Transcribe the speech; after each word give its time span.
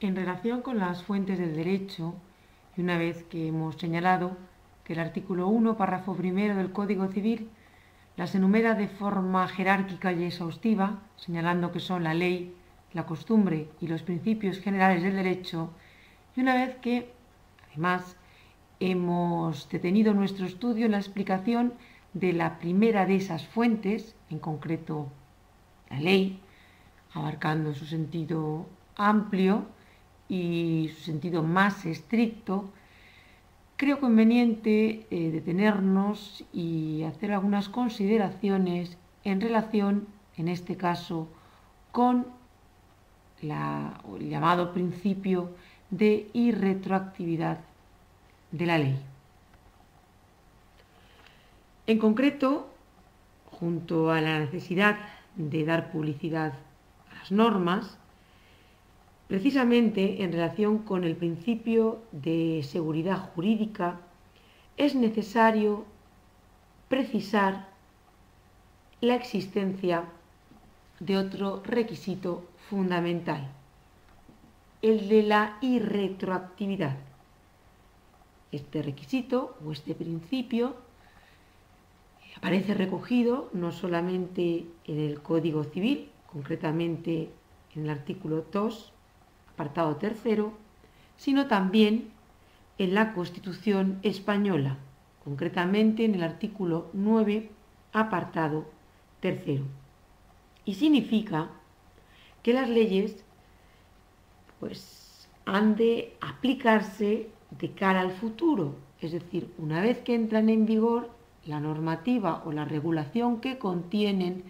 En 0.00 0.16
relación 0.16 0.62
con 0.62 0.78
las 0.78 1.04
fuentes 1.04 1.38
del 1.38 1.54
derecho, 1.54 2.14
y 2.76 2.80
una 2.80 2.98
vez 2.98 3.22
que 3.24 3.46
hemos 3.46 3.76
señalado 3.76 4.36
que 4.82 4.94
el 4.94 4.98
artículo 4.98 5.46
1, 5.46 5.76
párrafo 5.76 6.16
primero 6.16 6.56
del 6.56 6.72
Código 6.72 7.06
Civil 7.06 7.48
las 8.16 8.34
enumera 8.34 8.74
de 8.74 8.88
forma 8.88 9.46
jerárquica 9.46 10.12
y 10.12 10.24
exhaustiva, 10.24 11.00
señalando 11.16 11.70
que 11.70 11.78
son 11.78 12.02
la 12.02 12.14
ley, 12.14 12.52
la 12.92 13.06
costumbre 13.06 13.68
y 13.80 13.86
los 13.86 14.02
principios 14.02 14.58
generales 14.58 15.04
del 15.04 15.14
derecho, 15.14 15.70
y 16.34 16.40
una 16.40 16.54
vez 16.54 16.74
que, 16.76 17.12
además, 17.70 18.16
hemos 18.80 19.68
detenido 19.68 20.14
nuestro 20.14 20.46
estudio 20.46 20.86
en 20.86 20.92
la 20.92 20.98
explicación 20.98 21.74
de 22.12 22.32
la 22.32 22.58
primera 22.58 23.06
de 23.06 23.14
esas 23.14 23.46
fuentes, 23.46 24.16
en 24.30 24.40
concreto 24.40 25.12
la 25.92 26.00
ley, 26.00 26.40
abarcando 27.12 27.74
su 27.74 27.84
sentido 27.84 28.66
amplio 28.96 29.66
y 30.28 30.90
su 30.96 31.02
sentido 31.02 31.42
más 31.42 31.84
estricto, 31.84 32.70
creo 33.76 34.00
conveniente 34.00 35.06
eh, 35.10 35.30
detenernos 35.30 36.44
y 36.52 37.02
hacer 37.02 37.32
algunas 37.32 37.68
consideraciones 37.68 38.96
en 39.24 39.40
relación, 39.40 40.06
en 40.36 40.48
este 40.48 40.76
caso, 40.76 41.28
con 41.90 42.26
el 43.42 44.30
llamado 44.30 44.72
principio 44.72 45.50
de 45.90 46.30
irretroactividad 46.32 47.58
de 48.52 48.66
la 48.66 48.78
ley. 48.78 48.96
En 51.86 51.98
concreto, 51.98 52.70
junto 53.50 54.12
a 54.12 54.20
la 54.20 54.38
necesidad 54.38 54.96
de 55.36 55.64
dar 55.64 55.90
publicidad 55.90 56.54
a 57.10 57.14
las 57.14 57.32
normas, 57.32 57.98
Precisamente 59.32 60.22
en 60.22 60.30
relación 60.30 60.80
con 60.80 61.04
el 61.04 61.16
principio 61.16 62.02
de 62.12 62.62
seguridad 62.68 63.30
jurídica, 63.30 63.98
es 64.76 64.94
necesario 64.94 65.86
precisar 66.90 67.66
la 69.00 69.14
existencia 69.14 70.04
de 71.00 71.16
otro 71.16 71.62
requisito 71.64 72.46
fundamental, 72.68 73.48
el 74.82 75.08
de 75.08 75.22
la 75.22 75.56
irretroactividad. 75.62 76.98
Este 78.50 78.82
requisito 78.82 79.56
o 79.64 79.72
este 79.72 79.94
principio 79.94 80.76
aparece 82.42 82.74
recogido 82.74 83.48
no 83.52 83.70
solamente 83.70 84.66
en 84.86 84.98
el 84.98 85.22
Código 85.22 85.62
Civil, 85.62 86.10
concretamente 86.26 87.30
en 87.76 87.84
el 87.84 87.90
artículo 87.90 88.44
2, 88.50 88.92
apartado 89.52 89.94
tercero, 89.94 90.52
sino 91.16 91.46
también 91.46 92.10
en 92.78 92.94
la 92.94 93.14
Constitución 93.14 94.00
española, 94.02 94.76
concretamente 95.22 96.04
en 96.04 96.16
el 96.16 96.24
artículo 96.24 96.90
9, 96.94 97.48
apartado 97.92 98.64
tercero. 99.20 99.62
Y 100.64 100.74
significa 100.74 101.48
que 102.42 102.54
las 102.54 102.68
leyes 102.68 103.24
pues 104.58 105.28
han 105.44 105.76
de 105.76 106.16
aplicarse 106.20 107.28
de 107.52 107.70
cara 107.70 108.00
al 108.00 108.10
futuro, 108.10 108.74
es 109.00 109.12
decir, 109.12 109.48
una 109.58 109.80
vez 109.80 110.00
que 110.00 110.16
entran 110.16 110.48
en 110.48 110.66
vigor, 110.66 111.21
la 111.46 111.60
normativa 111.60 112.42
o 112.44 112.52
la 112.52 112.64
regulación 112.64 113.40
que 113.40 113.58
contienen 113.58 114.44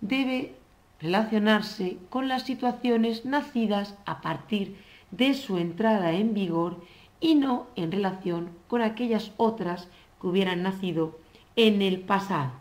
debe 0.00 0.54
relacionarse 1.00 1.98
con 2.08 2.28
las 2.28 2.42
situaciones 2.42 3.24
nacidas 3.24 3.96
a 4.06 4.20
partir 4.20 4.76
de 5.10 5.34
su 5.34 5.58
entrada 5.58 6.12
en 6.12 6.34
vigor 6.34 6.82
y 7.20 7.34
no 7.34 7.66
en 7.76 7.92
relación 7.92 8.50
con 8.68 8.82
aquellas 8.82 9.32
otras 9.36 9.88
que 10.20 10.26
hubieran 10.26 10.62
nacido 10.62 11.18
en 11.56 11.82
el 11.82 12.00
pasado. 12.00 12.52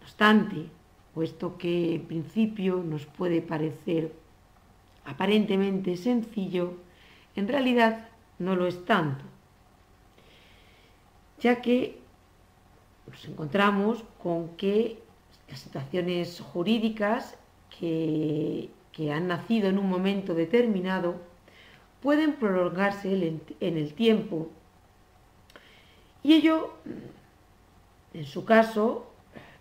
No 0.00 0.06
obstante, 0.06 0.66
puesto 1.14 1.58
que 1.58 1.94
en 1.94 2.06
principio 2.06 2.82
nos 2.84 3.06
puede 3.06 3.42
parecer 3.42 4.14
aparentemente 5.04 5.96
sencillo, 5.96 6.74
en 7.34 7.48
realidad 7.48 8.08
no 8.38 8.56
lo 8.56 8.66
es 8.66 8.84
tanto, 8.84 9.24
ya 11.42 11.60
que 11.60 11.98
nos 13.10 13.24
encontramos 13.26 14.04
con 14.22 14.56
que 14.56 14.98
las 15.48 15.60
situaciones 15.60 16.40
jurídicas 16.40 17.36
que, 17.78 18.70
han 19.10 19.26
nacido 19.26 19.68
en 19.68 19.78
un 19.78 19.88
momento 19.88 20.34
determinado 20.34 21.16
pueden 22.00 22.34
prolongarse 22.34 23.40
en 23.60 23.76
el 23.78 23.94
tiempo. 23.94 24.48
Y 26.22 26.34
ello, 26.34 26.74
en 28.14 28.26
su 28.26 28.44
caso, 28.44 29.10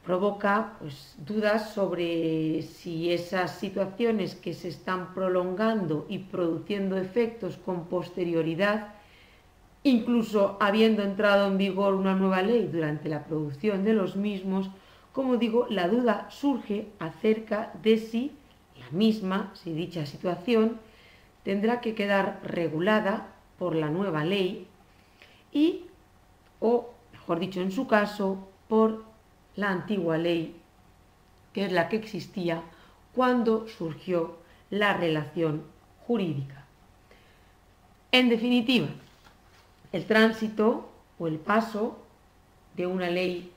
provoca 0.06 0.74
pues, 0.80 1.16
dudas 1.18 1.74
sobre 1.74 2.62
si 2.62 3.12
esas 3.12 3.58
situaciones 3.58 4.36
que 4.36 4.54
se 4.54 4.68
están 4.68 5.14
prolongando 5.14 6.06
y 6.10 6.20
produciendo 6.20 6.98
efectos 6.98 7.58
con 7.58 7.86
posterioridad, 7.86 9.01
incluso 9.84 10.58
habiendo 10.60 11.02
entrado 11.04 11.48
en 11.48 11.58
vigor 11.58 11.96
una 11.96 12.16
nueva 12.16 12.42
ley 12.42 12.68
durante 12.72 13.10
la 13.10 13.24
producción 13.24 13.84
de 13.84 13.94
los 13.94 14.16
mismos, 14.16 14.70
como 15.12 15.38
digo, 15.38 15.68
la 15.70 15.88
duda 15.88 16.28
surge 16.30 16.88
acerca 17.00 17.74
de 17.82 17.98
si 17.98 18.32
la 18.80 18.90
misma, 18.92 19.52
si 19.54 19.74
dicha 19.74 20.06
situación, 20.06 20.80
tendrá 21.44 21.82
que 21.82 21.96
quedar 21.96 22.40
regulada 22.44 23.34
por 23.58 23.76
la 23.76 23.90
nueva 23.90 24.24
ley 24.24 24.68
y, 25.52 25.86
o 26.60 26.90
mejor 27.12 27.40
dicho, 27.40 27.62
en 27.62 27.72
su 27.72 27.88
caso, 27.88 28.48
por 28.68 29.04
la 29.56 29.70
antigua 29.70 30.18
ley, 30.18 30.56
que 31.54 31.66
es 31.66 31.72
la 31.72 31.90
que 31.90 31.98
existía 31.98 32.64
cuando 33.14 33.68
surgió 33.68 34.38
la 34.70 34.94
relación 34.94 35.64
jurídica. 36.08 36.66
En 38.12 38.30
definitiva, 38.30 38.88
el 39.92 40.06
tránsito 40.06 40.90
o 41.20 41.28
el 41.28 41.38
paso 41.38 42.00
de 42.76 42.88
una 42.88 43.10
ley 43.10 43.52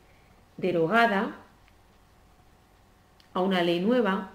derogada 0.56 1.37
a 3.33 3.41
una 3.41 3.62
ley 3.62 3.81
nueva, 3.81 4.31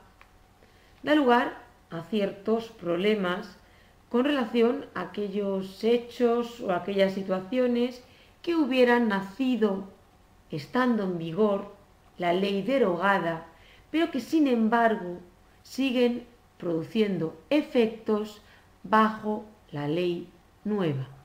da 1.03 1.15
lugar 1.15 1.61
a 1.89 2.03
ciertos 2.03 2.69
problemas 2.69 3.57
con 4.09 4.25
relación 4.25 4.85
a 4.95 5.01
aquellos 5.01 5.83
hechos 5.83 6.59
o 6.61 6.71
aquellas 6.71 7.13
situaciones 7.13 8.03
que 8.41 8.55
hubieran 8.55 9.07
nacido 9.07 9.85
estando 10.51 11.03
en 11.03 11.17
vigor 11.17 11.73
la 12.17 12.33
ley 12.33 12.61
derogada, 12.61 13.45
pero 13.91 14.11
que 14.11 14.19
sin 14.19 14.47
embargo 14.47 15.19
siguen 15.63 16.25
produciendo 16.57 17.39
efectos 17.49 18.41
bajo 18.83 19.45
la 19.71 19.87
ley 19.87 20.27
nueva. 20.63 21.18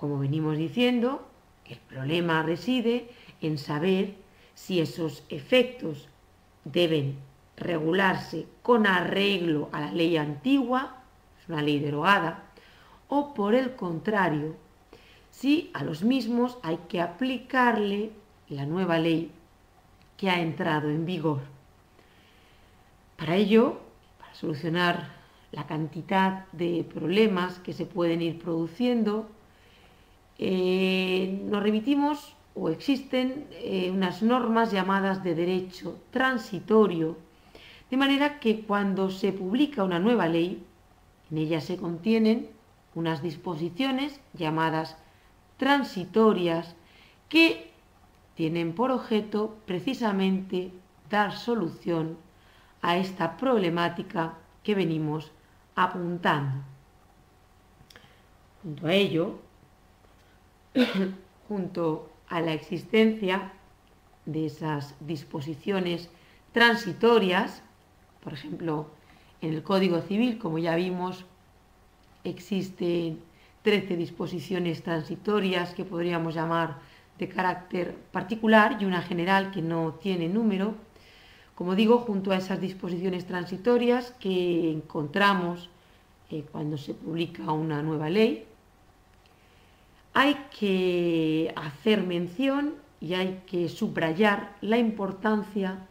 Como 0.00 0.18
venimos 0.18 0.56
diciendo, 0.56 1.28
el 1.66 1.76
problema 1.76 2.42
reside 2.42 3.10
en 3.42 3.58
saber 3.58 4.14
si 4.54 4.80
esos 4.80 5.24
efectos 5.28 6.08
deben 6.64 7.18
regularse 7.58 8.46
con 8.62 8.86
arreglo 8.86 9.68
a 9.72 9.80
la 9.80 9.92
ley 9.92 10.16
antigua, 10.16 11.02
es 11.38 11.46
una 11.50 11.60
ley 11.60 11.80
derogada, 11.80 12.44
o 13.08 13.34
por 13.34 13.54
el 13.54 13.76
contrario, 13.76 14.56
si 15.30 15.70
a 15.74 15.84
los 15.84 16.02
mismos 16.02 16.56
hay 16.62 16.78
que 16.88 17.02
aplicarle 17.02 18.10
la 18.48 18.64
nueva 18.64 18.98
ley 18.98 19.30
que 20.16 20.30
ha 20.30 20.40
entrado 20.40 20.88
en 20.88 21.04
vigor. 21.04 21.42
Para 23.18 23.36
ello, 23.36 23.80
para 24.18 24.34
solucionar 24.34 25.10
la 25.52 25.66
cantidad 25.66 26.46
de 26.52 26.86
problemas 26.90 27.58
que 27.58 27.74
se 27.74 27.84
pueden 27.84 28.22
ir 28.22 28.38
produciendo, 28.38 29.28
eh, 30.42 31.38
nos 31.44 31.62
remitimos 31.62 32.34
o 32.54 32.70
existen 32.70 33.46
eh, 33.52 33.90
unas 33.92 34.22
normas 34.22 34.72
llamadas 34.72 35.22
de 35.22 35.34
derecho 35.34 36.00
transitorio, 36.10 37.18
de 37.90 37.96
manera 37.98 38.40
que 38.40 38.62
cuando 38.62 39.10
se 39.10 39.32
publica 39.32 39.84
una 39.84 39.98
nueva 39.98 40.28
ley, 40.28 40.64
en 41.30 41.36
ella 41.36 41.60
se 41.60 41.76
contienen 41.76 42.48
unas 42.94 43.22
disposiciones 43.22 44.18
llamadas 44.32 44.96
transitorias 45.58 46.74
que 47.28 47.70
tienen 48.34 48.72
por 48.74 48.92
objeto 48.92 49.58
precisamente 49.66 50.72
dar 51.10 51.36
solución 51.36 52.16
a 52.80 52.96
esta 52.96 53.36
problemática 53.36 54.38
que 54.62 54.74
venimos 54.74 55.32
apuntando. 55.76 56.64
Junto 58.62 58.86
a 58.86 58.94
ello, 58.94 59.49
junto 61.48 62.10
a 62.28 62.40
la 62.40 62.52
existencia 62.52 63.52
de 64.26 64.46
esas 64.46 64.94
disposiciones 65.00 66.08
transitorias, 66.52 67.62
por 68.22 68.32
ejemplo, 68.32 68.86
en 69.40 69.54
el 69.54 69.62
Código 69.62 70.00
Civil, 70.02 70.38
como 70.38 70.58
ya 70.58 70.76
vimos, 70.76 71.24
existen 72.24 73.20
13 73.62 73.96
disposiciones 73.96 74.82
transitorias 74.82 75.74
que 75.74 75.84
podríamos 75.84 76.34
llamar 76.34 76.78
de 77.18 77.28
carácter 77.28 77.94
particular 78.12 78.78
y 78.80 78.84
una 78.84 79.02
general 79.02 79.50
que 79.50 79.62
no 79.62 79.94
tiene 79.94 80.28
número. 80.28 80.74
Como 81.54 81.74
digo, 81.74 81.98
junto 81.98 82.32
a 82.32 82.36
esas 82.36 82.60
disposiciones 82.60 83.26
transitorias 83.26 84.12
que 84.12 84.70
encontramos 84.70 85.68
eh, 86.30 86.44
cuando 86.50 86.78
se 86.78 86.94
publica 86.94 87.52
una 87.52 87.82
nueva 87.82 88.08
ley, 88.08 88.46
hay 90.12 90.34
que 90.58 91.52
hacer 91.56 92.02
mención 92.02 92.74
y 93.00 93.14
hay 93.14 93.42
que 93.46 93.68
subrayar 93.68 94.56
la 94.60 94.78
importancia 94.78 95.86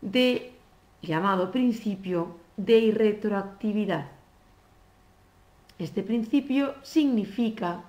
de 0.00 0.52
llamado 1.02 1.50
principio 1.50 2.36
de 2.56 2.78
irretroactividad. 2.78 4.06
Este 5.78 6.02
principio 6.02 6.74
significa 6.82 7.82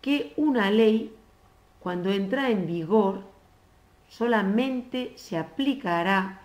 que 0.00 0.32
una 0.36 0.70
ley, 0.70 1.14
cuando 1.80 2.10
entra 2.10 2.50
en 2.50 2.66
vigor, 2.66 3.22
solamente 4.08 5.12
se 5.16 5.38
aplicará 5.38 6.40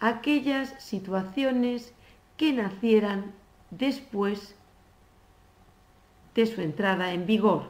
a 0.00 0.08
aquellas 0.08 0.74
situaciones 0.82 1.92
que 2.36 2.52
nacieran 2.52 3.32
después 3.70 4.54
de 6.38 6.46
su 6.46 6.60
entrada 6.60 7.12
en 7.12 7.26
vigor, 7.26 7.64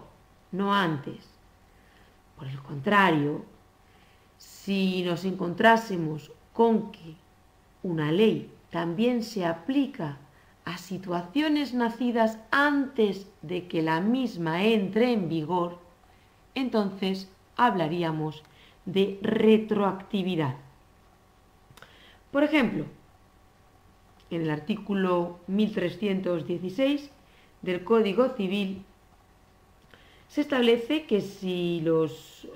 no 0.53 0.75
antes. 0.75 1.27
Por 2.37 2.49
el 2.49 2.61
contrario, 2.61 3.43
si 4.37 5.03
nos 5.05 5.25
encontrásemos 5.25 6.31
con 6.53 6.93
que 6.93 7.15
una 7.83 8.13
ley 8.13 8.53
también 8.69 9.23
se 9.23 9.47
aplica 9.47 10.19
a 10.67 10.77
situaciones 10.77 11.73
nacidas 11.73 12.41
antes 12.51 13.27
de 13.41 13.69
que 13.69 13.81
la 13.81 14.03
misma 14.03 14.63
entre 14.63 15.15
en 15.15 15.31
vigor, 15.31 15.79
entonces 16.55 17.27
hablaríamos 17.57 18.43
de 18.85 19.19
retroactividad. 19.23 20.57
Por 22.31 22.45
ejemplo, 22.45 22.85
en 24.29 24.43
el 24.43 24.51
artículo 24.51 25.41
1316 25.47 27.13
del 27.63 27.85
Código 27.85 28.29
Civil 28.31 28.85
se 30.29 30.43
establece 30.43 31.05
que 31.07 31.21
si 31.21 31.81
los 31.81 32.45
eh, 32.45 32.49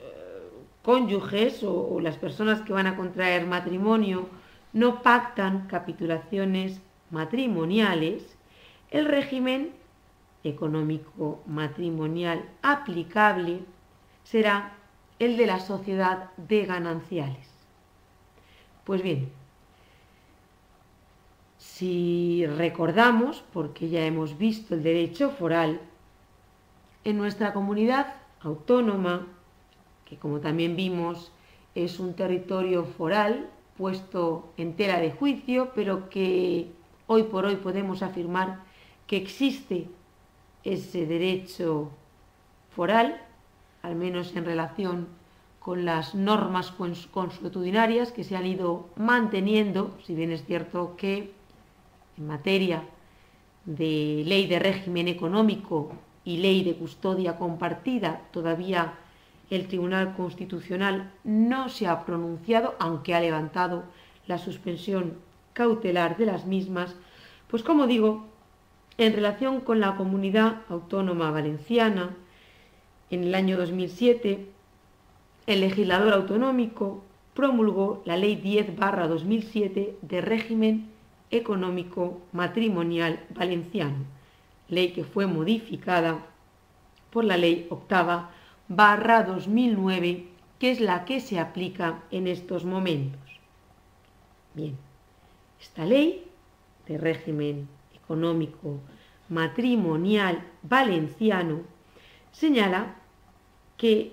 cónyuges 0.82 1.62
o, 1.62 1.98
las 2.00 2.16
personas 2.16 2.60
que 2.60 2.72
van 2.72 2.86
a 2.86 2.96
contraer 2.96 3.46
matrimonio 3.46 4.28
no 4.72 5.02
pactan 5.02 5.66
capitulaciones 5.66 6.80
matrimoniales, 7.10 8.36
el 8.90 9.06
régimen 9.06 9.72
económico 10.44 11.42
matrimonial 11.46 12.48
aplicable 12.62 13.60
será 14.24 14.74
el 15.18 15.36
de 15.36 15.46
la 15.46 15.60
sociedad 15.60 16.30
de 16.36 16.66
gananciales. 16.66 17.48
Pues 18.84 19.02
bien, 19.02 19.30
si 21.76 22.44
recordamos, 22.46 23.42
porque 23.52 23.88
ya 23.88 24.04
hemos 24.04 24.36
visto 24.36 24.74
el 24.74 24.82
derecho 24.82 25.30
foral, 25.30 25.80
en 27.02 27.16
nuestra 27.16 27.54
comunidad 27.54 28.14
autónoma, 28.40 29.26
que 30.04 30.18
como 30.18 30.40
también 30.40 30.76
vimos 30.76 31.32
es 31.74 31.98
un 31.98 32.12
territorio 32.12 32.84
foral 32.84 33.48
puesto 33.78 34.52
en 34.58 34.74
tela 34.76 35.00
de 35.00 35.12
juicio, 35.12 35.72
pero 35.74 36.10
que 36.10 36.70
hoy 37.06 37.22
por 37.22 37.46
hoy 37.46 37.56
podemos 37.56 38.02
afirmar 38.02 38.60
que 39.06 39.16
existe 39.16 39.88
ese 40.64 41.06
derecho 41.06 41.90
foral, 42.76 43.18
al 43.80 43.94
menos 43.94 44.36
en 44.36 44.44
relación 44.44 45.08
con 45.58 45.86
las 45.86 46.14
normas 46.14 46.70
consuetudinarias 46.70 48.12
que 48.12 48.24
se 48.24 48.36
han 48.36 48.44
ido 48.44 48.90
manteniendo, 48.96 49.96
si 50.04 50.14
bien 50.14 50.32
es 50.32 50.44
cierto 50.44 50.96
que 50.98 51.32
en 52.18 52.26
materia 52.26 52.84
de 53.64 54.22
ley 54.26 54.46
de 54.46 54.58
régimen 54.58 55.08
económico 55.08 55.92
y 56.24 56.38
ley 56.38 56.64
de 56.64 56.74
custodia 56.74 57.36
compartida, 57.36 58.22
todavía 58.32 58.94
el 59.50 59.66
Tribunal 59.66 60.14
Constitucional 60.16 61.10
no 61.24 61.68
se 61.68 61.86
ha 61.86 62.04
pronunciado, 62.04 62.74
aunque 62.78 63.14
ha 63.14 63.20
levantado 63.20 63.84
la 64.26 64.38
suspensión 64.38 65.18
cautelar 65.52 66.16
de 66.16 66.26
las 66.26 66.46
mismas, 66.46 66.96
pues 67.48 67.62
como 67.62 67.86
digo, 67.86 68.24
en 68.98 69.12
relación 69.12 69.60
con 69.60 69.80
la 69.80 69.96
comunidad 69.96 70.62
autónoma 70.68 71.30
valenciana, 71.30 72.16
en 73.10 73.24
el 73.24 73.34
año 73.34 73.58
2007, 73.58 74.46
el 75.46 75.60
legislador 75.60 76.14
autonómico 76.14 77.02
promulgó 77.34 78.02
la 78.06 78.16
Ley 78.16 78.36
10 78.36 78.76
2007 78.76 79.98
de 80.00 80.20
régimen 80.20 80.91
económico 81.32 82.22
matrimonial 82.32 83.24
valenciano, 83.30 84.04
ley 84.68 84.92
que 84.92 85.04
fue 85.04 85.26
modificada 85.26 86.24
por 87.10 87.24
la 87.24 87.36
ley 87.36 87.66
octava 87.70 88.30
barra 88.68 89.24
2009, 89.24 90.26
que 90.58 90.70
es 90.70 90.80
la 90.80 91.04
que 91.04 91.20
se 91.20 91.40
aplica 91.40 92.02
en 92.10 92.28
estos 92.28 92.64
momentos. 92.64 93.20
Bien, 94.54 94.76
esta 95.60 95.84
ley 95.84 96.24
de 96.86 96.98
régimen 96.98 97.68
económico 97.94 98.78
matrimonial 99.28 100.44
valenciano 100.62 101.62
señala 102.32 102.96
que 103.76 104.12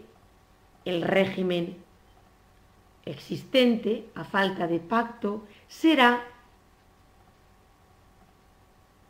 el 0.86 1.02
régimen 1.02 1.78
existente 3.06 4.06
a 4.16 4.24
falta 4.24 4.68
de 4.68 4.80
pacto 4.80 5.44
será 5.68 6.24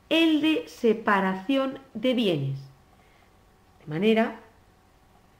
el 0.09 0.41
de 0.41 0.67
separación 0.67 1.79
de 1.93 2.13
bienes. 2.13 2.59
De 3.79 3.87
manera 3.87 4.39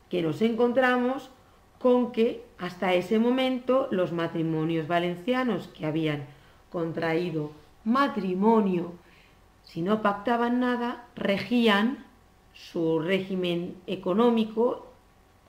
que 0.10 0.22
nos 0.22 0.42
encontramos 0.42 1.30
con 1.80 2.12
que 2.12 2.44
hasta 2.58 2.94
ese 2.94 3.20
momento 3.20 3.88
los 3.92 4.12
matrimonios 4.12 4.88
valencianos 4.88 5.70
que 5.70 5.86
habían 5.86 6.26
contraído 6.72 7.52
matrimonio, 7.84 8.94
si 9.64 9.82
no 9.82 10.02
pactaban 10.02 10.60
nada, 10.60 11.06
regían 11.16 12.06
su 12.54 13.00
régimen 13.00 13.76
económico 13.88 14.88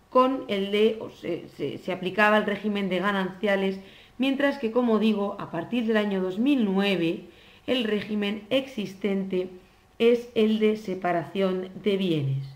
con 0.08 0.44
el 0.48 0.72
de, 0.72 0.98
se, 1.20 1.78
se, 1.78 1.92
aplicaba 1.92 2.36
el 2.36 2.46
régimen 2.46 2.88
de 2.88 2.98
gananciales, 2.98 3.80
mientras 4.18 4.58
que, 4.58 4.72
como 4.72 4.98
digo, 4.98 5.36
a 5.38 5.50
partir 5.50 5.86
del 5.86 5.96
año 5.96 6.20
2009, 6.20 7.28
el 7.66 7.84
régimen 7.84 8.46
existente 8.50 9.50
es 9.98 10.28
el 10.34 10.58
de 10.58 10.76
separación 10.76 11.70
de 11.82 11.96
bienes. 11.96 12.46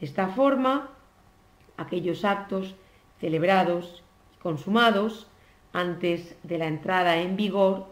De 0.00 0.06
esta 0.06 0.28
forma, 0.28 0.90
aquellos 1.76 2.24
actos 2.24 2.74
celebrados 3.20 4.02
y 4.34 4.40
consumados 4.40 5.28
antes 5.72 6.36
de 6.42 6.58
la 6.58 6.66
entrada 6.66 7.18
en 7.18 7.36
vigor 7.36 7.86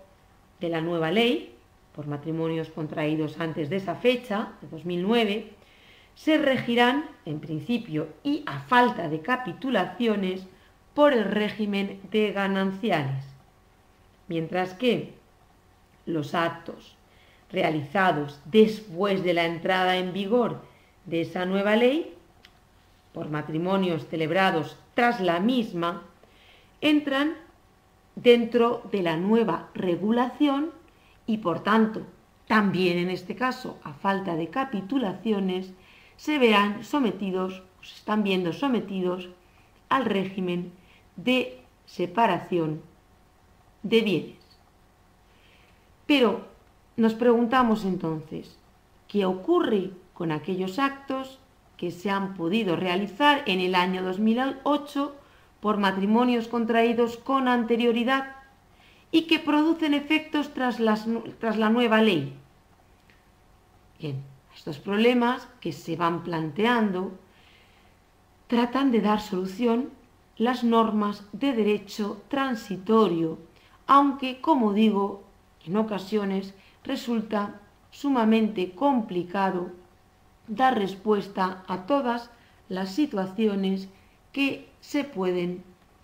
de 0.60 0.68
la 0.70 0.80
nueva 0.80 1.10
ley, 1.10 1.54
por 1.94 2.06
matrimonios 2.06 2.68
contraídos 2.70 3.38
antes 3.38 3.68
de 3.70 3.76
esa 3.76 3.94
fecha, 3.94 4.52
de 4.60 4.68
2009, 4.68 5.52
se 6.14 6.38
regirán, 6.38 7.04
en 7.24 7.40
principio 7.40 8.08
y 8.22 8.42
a 8.46 8.60
falta 8.60 9.08
de 9.08 9.20
capitulaciones, 9.20 10.46
por 10.94 11.12
el 11.12 11.24
régimen 11.24 12.00
de 12.10 12.32
gananciales, 12.32 13.24
mientras 14.28 14.74
que 14.74 15.14
los 16.06 16.34
actos 16.34 16.96
realizados 17.50 18.40
después 18.44 19.22
de 19.22 19.34
la 19.34 19.44
entrada 19.44 19.96
en 19.96 20.12
vigor 20.12 20.62
de 21.06 21.22
esa 21.22 21.44
nueva 21.44 21.76
ley, 21.76 22.14
por 23.12 23.28
matrimonios 23.28 24.06
celebrados 24.06 24.76
tras 24.94 25.20
la 25.20 25.40
misma, 25.40 26.02
entran 26.80 27.34
dentro 28.14 28.82
de 28.92 29.02
la 29.02 29.16
nueva 29.16 29.70
regulación 29.74 30.70
y 31.26 31.38
por 31.38 31.62
tanto, 31.62 32.02
también 32.46 32.98
en 32.98 33.10
este 33.10 33.36
caso, 33.36 33.78
a 33.84 33.92
falta 33.92 34.36
de 34.36 34.48
capitulaciones, 34.48 35.72
se 36.16 36.38
verán 36.38 36.84
sometidos, 36.84 37.62
se 37.82 37.94
están 37.94 38.22
viendo 38.22 38.52
sometidos 38.52 39.28
al 39.88 40.04
régimen 40.04 40.72
de 41.16 41.60
separación 41.86 42.82
de 43.82 44.00
bienes. 44.00 44.39
Pero 46.10 46.40
nos 46.96 47.14
preguntamos 47.14 47.84
entonces, 47.84 48.58
¿qué 49.06 49.24
ocurre 49.26 49.92
con 50.12 50.32
aquellos 50.32 50.80
actos 50.80 51.38
que 51.76 51.92
se 51.92 52.10
han 52.10 52.34
podido 52.34 52.74
realizar 52.74 53.44
en 53.46 53.60
el 53.60 53.76
año 53.76 54.02
2008 54.02 55.14
por 55.60 55.76
matrimonios 55.78 56.48
contraídos 56.48 57.16
con 57.16 57.46
anterioridad 57.46 58.34
y 59.12 59.28
que 59.28 59.38
producen 59.38 59.94
efectos 59.94 60.52
tras, 60.52 60.78
tras 61.38 61.56
la 61.56 61.70
nueva 61.70 62.02
ley. 62.02 62.34
Bien, 64.00 64.20
estos 64.52 64.80
problemas 64.80 65.46
que 65.60 65.72
se 65.72 65.94
van 65.94 66.24
planteando 66.24 67.12
tratan 68.48 68.90
de 68.90 69.00
dar 69.00 69.20
solución 69.20 69.90
las 70.38 70.64
normas 70.64 71.24
de 71.30 71.52
derecho 71.52 72.20
transitorio, 72.26 73.38
aunque, 73.86 74.40
como 74.40 74.72
digo, 74.72 75.29
en 75.66 75.76
ocasiones 75.76 76.54
resulta 76.84 77.60
sumamente 77.90 78.74
complicado 78.74 79.72
dar 80.46 80.78
respuesta 80.78 81.64
a 81.68 81.86
todas 81.86 82.30
las 82.68 82.90
situaciones 82.94 83.88
que 84.32 84.68
se 84.80 85.04
pueden 85.04 85.62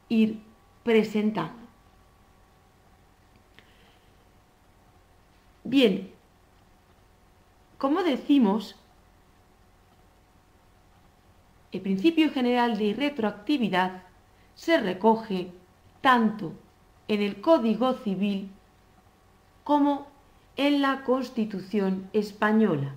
ir 0.08 0.40
presentando. 0.82 1.66
Bien, 5.64 6.12
como 7.78 8.02
decimos, 8.02 8.76
el 11.72 11.80
principio 11.80 12.30
general 12.30 12.78
de 12.78 12.94
retroactividad 12.94 14.04
se 14.54 14.80
recoge 14.80 15.50
tanto 16.00 16.52
en 17.08 17.20
el 17.20 17.40
Código 17.40 17.94
Civil 17.94 18.50
como 19.66 20.06
en 20.56 20.80
la 20.80 21.02
Constitución 21.02 22.08
española. 22.12 22.94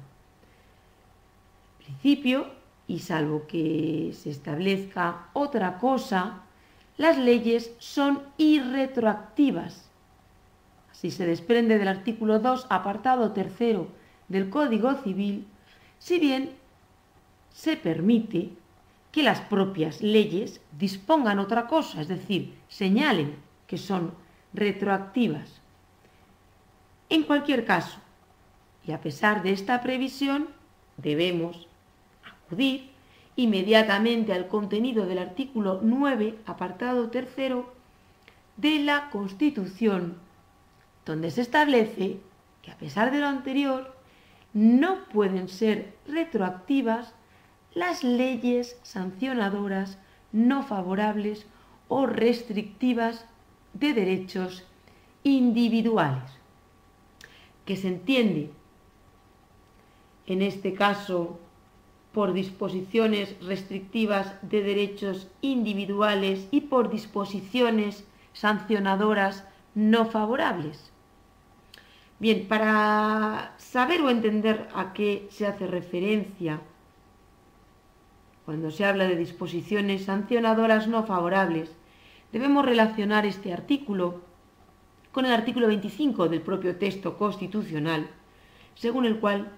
En 1.79 1.85
principio, 1.85 2.45
y 2.85 2.99
salvo 2.99 3.47
que 3.47 4.11
se 4.13 4.29
establezca 4.29 5.29
otra 5.33 5.79
cosa, 5.79 6.43
las 6.95 7.17
leyes 7.17 7.71
son 7.79 8.21
irretroactivas. 8.38 9.89
Así 10.91 11.09
se 11.09 11.25
desprende 11.25 11.79
del 11.79 11.88
artículo 11.88 12.38
2, 12.38 12.67
apartado 12.69 13.31
tercero 13.31 13.88
del 14.27 14.51
Código 14.51 14.93
Civil, 14.93 15.47
si 15.97 16.19
bien 16.19 16.51
se 17.51 17.77
permite 17.77 18.51
que 19.11 19.23
las 19.23 19.41
propias 19.41 20.03
leyes 20.03 20.61
dispongan 20.77 21.39
otra 21.39 21.65
cosa, 21.65 21.99
es 21.99 22.07
decir, 22.07 22.53
señalen 22.67 23.38
que 23.65 23.79
son 23.79 24.13
retroactivas. 24.53 25.58
En 27.09 27.23
cualquier 27.23 27.65
caso, 27.65 27.99
y 28.85 28.91
a 28.91 29.01
pesar 29.01 29.43
de 29.43 29.51
esta 29.51 29.81
previsión, 29.81 30.49
debemos 30.97 31.67
acudir 32.23 32.91
inmediatamente 33.35 34.33
al 34.33 34.47
contenido 34.47 35.05
del 35.05 35.19
artículo 35.19 35.79
9, 35.81 36.37
apartado 36.45 37.09
tercero 37.09 37.73
de 38.57 38.79
la 38.79 39.09
Constitución, 39.09 40.17
donde 41.05 41.31
se 41.31 41.41
establece 41.41 42.19
que 42.61 42.71
a 42.71 42.77
pesar 42.77 43.11
de 43.11 43.19
lo 43.19 43.27
anterior, 43.27 43.95
no 44.53 45.05
pueden 45.05 45.47
ser 45.47 45.93
retroactivas 46.07 47.13
las 47.73 48.03
leyes 48.03 48.77
sancionadoras 48.83 49.97
no 50.31 50.63
favorables 50.63 51.45
o 51.87 52.05
restrictivas 52.05 53.25
de 53.73 53.93
derechos 53.93 54.65
individuales, 55.23 56.38
que 57.69 57.77
se 57.77 57.88
entiende 57.88 58.49
en 60.25 60.41
este 60.41 60.73
caso 60.73 61.38
por 62.13 62.33
disposiciones 62.33 63.35
restrictivas 63.45 64.33
de 64.41 64.63
derechos 64.63 65.27
individuales 65.41 66.47
y 66.49 66.61
por 66.61 66.89
disposiciones 66.89 68.05
sancionadoras 68.33 69.43
no 69.75 70.07
favorables. 70.07 70.91
Bien, 72.17 72.47
para 72.47 73.53
saber 73.59 74.01
o 74.01 74.09
entender 74.09 74.67
a 74.73 74.91
qué 74.93 75.27
se 75.29 75.45
hace 75.45 75.67
referencia 75.67 76.61
cuando 78.45 78.71
se 78.71 78.83
habla 78.83 79.07
de 79.07 79.15
disposiciones 79.15 80.05
sancionadoras 80.05 80.88
no 80.88 81.03
favorables, 81.03 81.69
debemos 82.31 82.65
relacionar 82.65 83.27
este 83.27 83.53
artículo 83.53 84.27
con 85.19 85.25
el 85.25 85.33
artículo 85.33 85.67
25 85.67 86.29
del 86.29 86.39
propio 86.39 86.77
texto 86.77 87.17
constitucional, 87.17 88.07
según 88.73 89.05
el 89.05 89.19
cual 89.19 89.51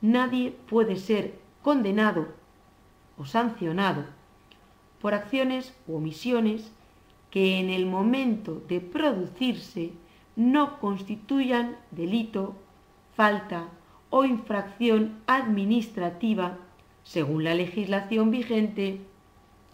nadie 0.00 0.50
puede 0.50 0.96
ser 0.96 1.38
condenado 1.62 2.26
o 3.16 3.24
sancionado 3.24 4.06
por 5.00 5.14
acciones 5.14 5.72
u 5.86 5.94
omisiones 5.94 6.72
que 7.30 7.60
en 7.60 7.70
el 7.70 7.86
momento 7.86 8.60
de 8.66 8.80
producirse 8.80 9.92
no 10.34 10.80
constituyan 10.80 11.76
delito, 11.92 12.56
falta 13.14 13.68
o 14.10 14.24
infracción 14.24 15.20
administrativa 15.28 16.58
según 17.04 17.44
la 17.44 17.54
legislación 17.54 18.32
vigente 18.32 18.98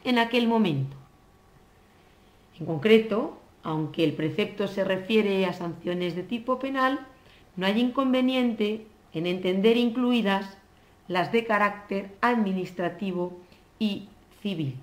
en 0.04 0.18
aquel 0.18 0.46
momento. 0.48 0.98
En 2.58 2.66
concreto, 2.66 3.39
aunque 3.62 4.04
el 4.04 4.14
precepto 4.14 4.68
se 4.68 4.84
refiere 4.84 5.44
a 5.46 5.52
sanciones 5.52 6.16
de 6.16 6.22
tipo 6.22 6.58
penal, 6.58 7.00
no 7.56 7.66
hay 7.66 7.80
inconveniente 7.80 8.86
en 9.12 9.26
entender 9.26 9.76
incluidas 9.76 10.56
las 11.08 11.32
de 11.32 11.44
carácter 11.44 12.16
administrativo 12.20 13.38
y 13.78 14.08
civil. 14.42 14.76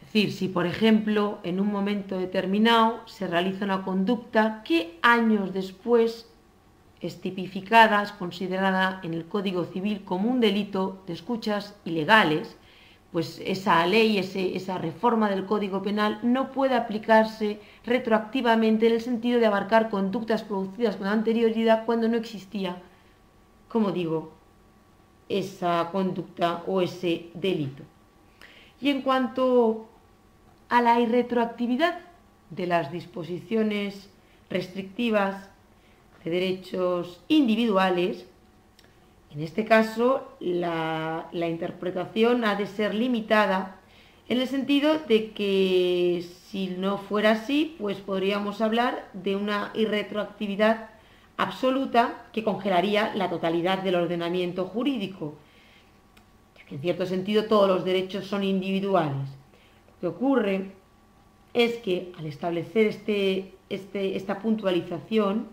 Es 0.00 0.12
decir, 0.12 0.32
si 0.32 0.48
por 0.48 0.66
ejemplo 0.66 1.38
en 1.42 1.60
un 1.60 1.70
momento 1.70 2.18
determinado 2.18 3.06
se 3.06 3.26
realiza 3.26 3.64
una 3.64 3.82
conducta 3.82 4.62
que 4.64 4.98
años 5.02 5.52
después 5.52 6.28
es 7.00 7.20
tipificada, 7.20 8.02
es 8.02 8.12
considerada 8.12 9.00
en 9.02 9.12
el 9.14 9.26
Código 9.26 9.64
Civil 9.64 10.02
como 10.04 10.30
un 10.30 10.40
delito 10.40 11.02
de 11.06 11.12
escuchas 11.12 11.74
ilegales, 11.84 12.56
pues 13.16 13.40
esa 13.46 13.86
ley, 13.86 14.18
esa 14.18 14.76
reforma 14.76 15.30
del 15.30 15.46
Código 15.46 15.80
Penal 15.80 16.18
no 16.22 16.52
puede 16.52 16.74
aplicarse 16.74 17.60
retroactivamente 17.86 18.88
en 18.88 18.92
el 18.92 19.00
sentido 19.00 19.40
de 19.40 19.46
abarcar 19.46 19.88
conductas 19.88 20.42
producidas 20.42 20.96
con 20.96 21.06
anterioridad 21.06 21.86
cuando 21.86 22.08
no 22.08 22.18
existía, 22.18 22.76
como 23.70 23.90
digo, 23.90 24.32
esa 25.30 25.88
conducta 25.92 26.62
o 26.66 26.82
ese 26.82 27.30
delito. 27.32 27.84
Y 28.82 28.90
en 28.90 29.00
cuanto 29.00 29.88
a 30.68 30.82
la 30.82 31.00
irretroactividad 31.00 32.00
de 32.50 32.66
las 32.66 32.92
disposiciones 32.92 34.10
restrictivas 34.50 35.48
de 36.22 36.30
derechos 36.32 37.22
individuales, 37.28 38.26
en 39.36 39.42
este 39.42 39.66
caso 39.66 40.32
la, 40.40 41.28
interpretación 41.32 42.42
ha 42.46 42.54
de 42.54 42.66
ser 42.66 42.94
limitada 42.94 43.76
en 44.30 44.40
el 44.40 44.48
sentido 44.48 44.98
de 44.98 45.32
que 45.32 46.24
si 46.48 46.68
no 46.68 46.96
fuera 46.96 47.32
así, 47.32 47.76
pues 47.78 47.98
podríamos 47.98 48.62
hablar 48.62 49.10
de 49.12 49.36
una 49.36 49.72
irretroactividad 49.74 50.88
absoluta 51.36 52.24
que 52.32 52.42
congelaría 52.42 53.14
la 53.14 53.28
totalidad 53.28 53.82
del 53.82 53.96
ordenamiento 53.96 54.64
jurídico, 54.64 55.34
ya 56.56 56.64
que 56.64 56.76
en 56.76 56.80
cierto 56.80 57.04
sentido 57.04 57.44
todos 57.44 57.68
los 57.68 57.84
derechos 57.84 58.24
son 58.26 58.42
individuales. 58.42 59.28
Lo 60.00 60.00
que 60.00 60.16
ocurre 60.16 60.70
es 61.52 61.76
que 61.76 62.10
al 62.18 62.24
establecer 62.24 62.86
este, 62.86 63.52
este, 63.68 64.16
esta 64.16 64.38
puntualización, 64.38 65.48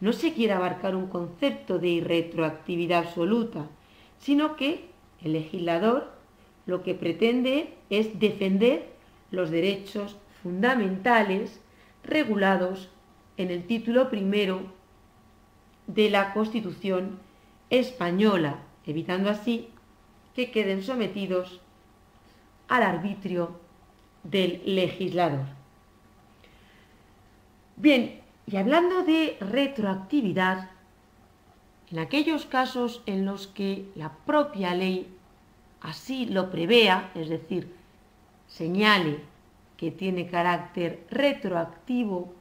no 0.00 0.12
se 0.12 0.32
quiere 0.34 0.52
abarcar 0.52 0.94
un 0.94 1.06
concepto 1.06 1.78
de 1.78 1.88
irretroactividad 1.88 3.06
absoluta, 3.06 3.66
sino 4.18 4.56
que 4.56 4.90
el 5.22 5.32
legislador 5.32 6.12
lo 6.66 6.82
que 6.82 6.94
pretende 6.94 7.74
es 7.90 8.18
defender 8.18 8.92
los 9.30 9.50
derechos 9.50 10.16
fundamentales 10.42 11.60
regulados 12.04 12.90
en 13.36 13.50
el 13.50 13.66
título 13.66 14.10
primero 14.10 14.60
de 15.86 16.10
la 16.10 16.32
Constitución 16.32 17.18
española, 17.70 18.58
evitando 18.86 19.30
así 19.30 19.68
que 20.34 20.50
queden 20.50 20.82
sometidos 20.82 21.60
al 22.68 22.82
arbitrio 22.82 23.58
del 24.22 24.62
legislador. 24.64 25.46
Bien, 27.76 28.20
y 28.46 28.56
hablando 28.56 29.02
de 29.02 29.36
retroactividad, 29.40 30.70
en 31.90 31.98
aquellos 31.98 32.46
casos 32.46 33.02
en 33.06 33.24
los 33.24 33.46
que 33.48 33.90
la 33.94 34.12
propia 34.24 34.74
ley 34.74 35.12
así 35.80 36.26
lo 36.26 36.50
prevea, 36.50 37.10
es 37.14 37.28
decir, 37.28 37.74
señale 38.46 39.20
que 39.76 39.90
tiene 39.90 40.28
carácter 40.28 41.06
retroactivo, 41.10 42.32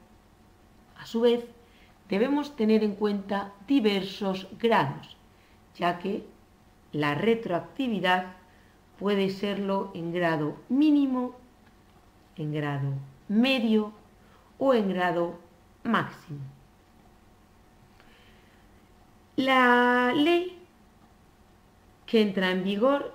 a 0.98 1.06
su 1.06 1.22
vez 1.22 1.46
debemos 2.08 2.56
tener 2.56 2.84
en 2.84 2.96
cuenta 2.96 3.54
diversos 3.68 4.48
grados, 4.60 5.18
ya 5.76 6.00
que 6.00 6.26
la 6.92 7.16
retroactividad 7.16 8.34
puede 9.00 9.30
serlo 9.30 9.92
en 9.94 10.14
grado 10.14 10.56
mínimo, 10.70 11.36
en 12.38 12.54
grado 12.54 12.94
medio 13.28 13.92
o 14.60 14.74
en 14.74 14.90
grado 14.90 15.45
máximo. 15.86 16.40
La 19.38 20.14
ley 20.14 20.58
que 22.06 22.22
entra 22.22 22.52
en 22.52 22.64
vigor 22.64 23.14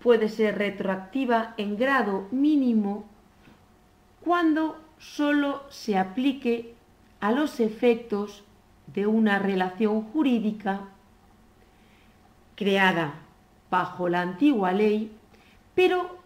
puede 0.00 0.28
ser 0.28 0.58
retroactiva 0.58 1.54
en 1.56 1.76
grado 1.76 2.28
mínimo 2.30 3.06
cuando 4.22 4.78
solo 4.98 5.62
se 5.70 5.98
aplique 5.98 6.74
a 7.20 7.32
los 7.32 7.60
efectos 7.60 8.44
de 8.86 9.06
una 9.06 9.38
relación 9.38 10.02
jurídica 10.02 10.88
creada 12.54 13.14
bajo 13.70 14.08
la 14.08 14.22
antigua 14.22 14.72
ley, 14.72 15.10
pero 15.74 16.18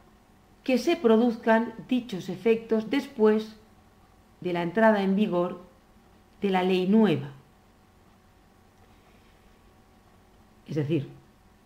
que 0.62 0.78
se 0.78 0.96
produzcan 0.96 1.74
dichos 1.88 2.28
efectos 2.28 2.90
después 2.90 3.56
de 4.40 4.52
la 4.52 4.62
entrada 4.62 5.02
en 5.02 5.16
vigor 5.16 5.60
de 6.40 6.50
la 6.50 6.62
ley 6.62 6.86
nueva. 6.86 7.30
Es 10.66 10.76
decir, 10.76 11.10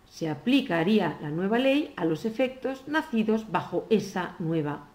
se 0.09 0.31
aplicaría 0.31 1.19
la 1.21 1.31
nueva 1.31 1.59
ley 1.59 1.93
a 1.97 2.05
los 2.05 2.25
efectos 2.25 2.87
nacidos 2.89 3.51
bajo 3.51 3.87
esa 3.91 4.35
nueva 4.39 4.87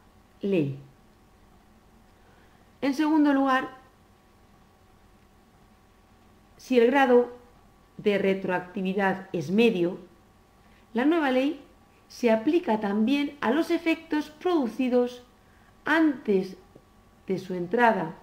ley. 0.41 0.79
En 2.81 2.93
segundo 2.93 3.33
lugar, 3.33 3.69
si 6.57 6.79
el 6.79 6.87
grado 6.87 7.37
de 7.97 8.17
retroactividad 8.17 9.27
es 9.33 9.51
medio, 9.51 9.99
la 10.93 11.05
nueva 11.05 11.31
ley 11.31 11.61
se 12.07 12.31
aplica 12.31 12.79
también 12.79 13.37
a 13.41 13.51
los 13.51 13.71
efectos 13.71 14.29
producidos 14.29 15.23
antes 15.85 16.57
de 17.29 17.37
su 17.37 17.53
entrada 17.53 18.15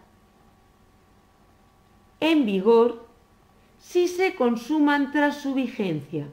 en 2.18 2.44
vigor 2.44 3.06
si 3.78 4.08
se 4.08 4.34
consuman 4.34 5.12
tras 5.12 5.36
su 5.36 5.54
vigencia. 5.54 6.26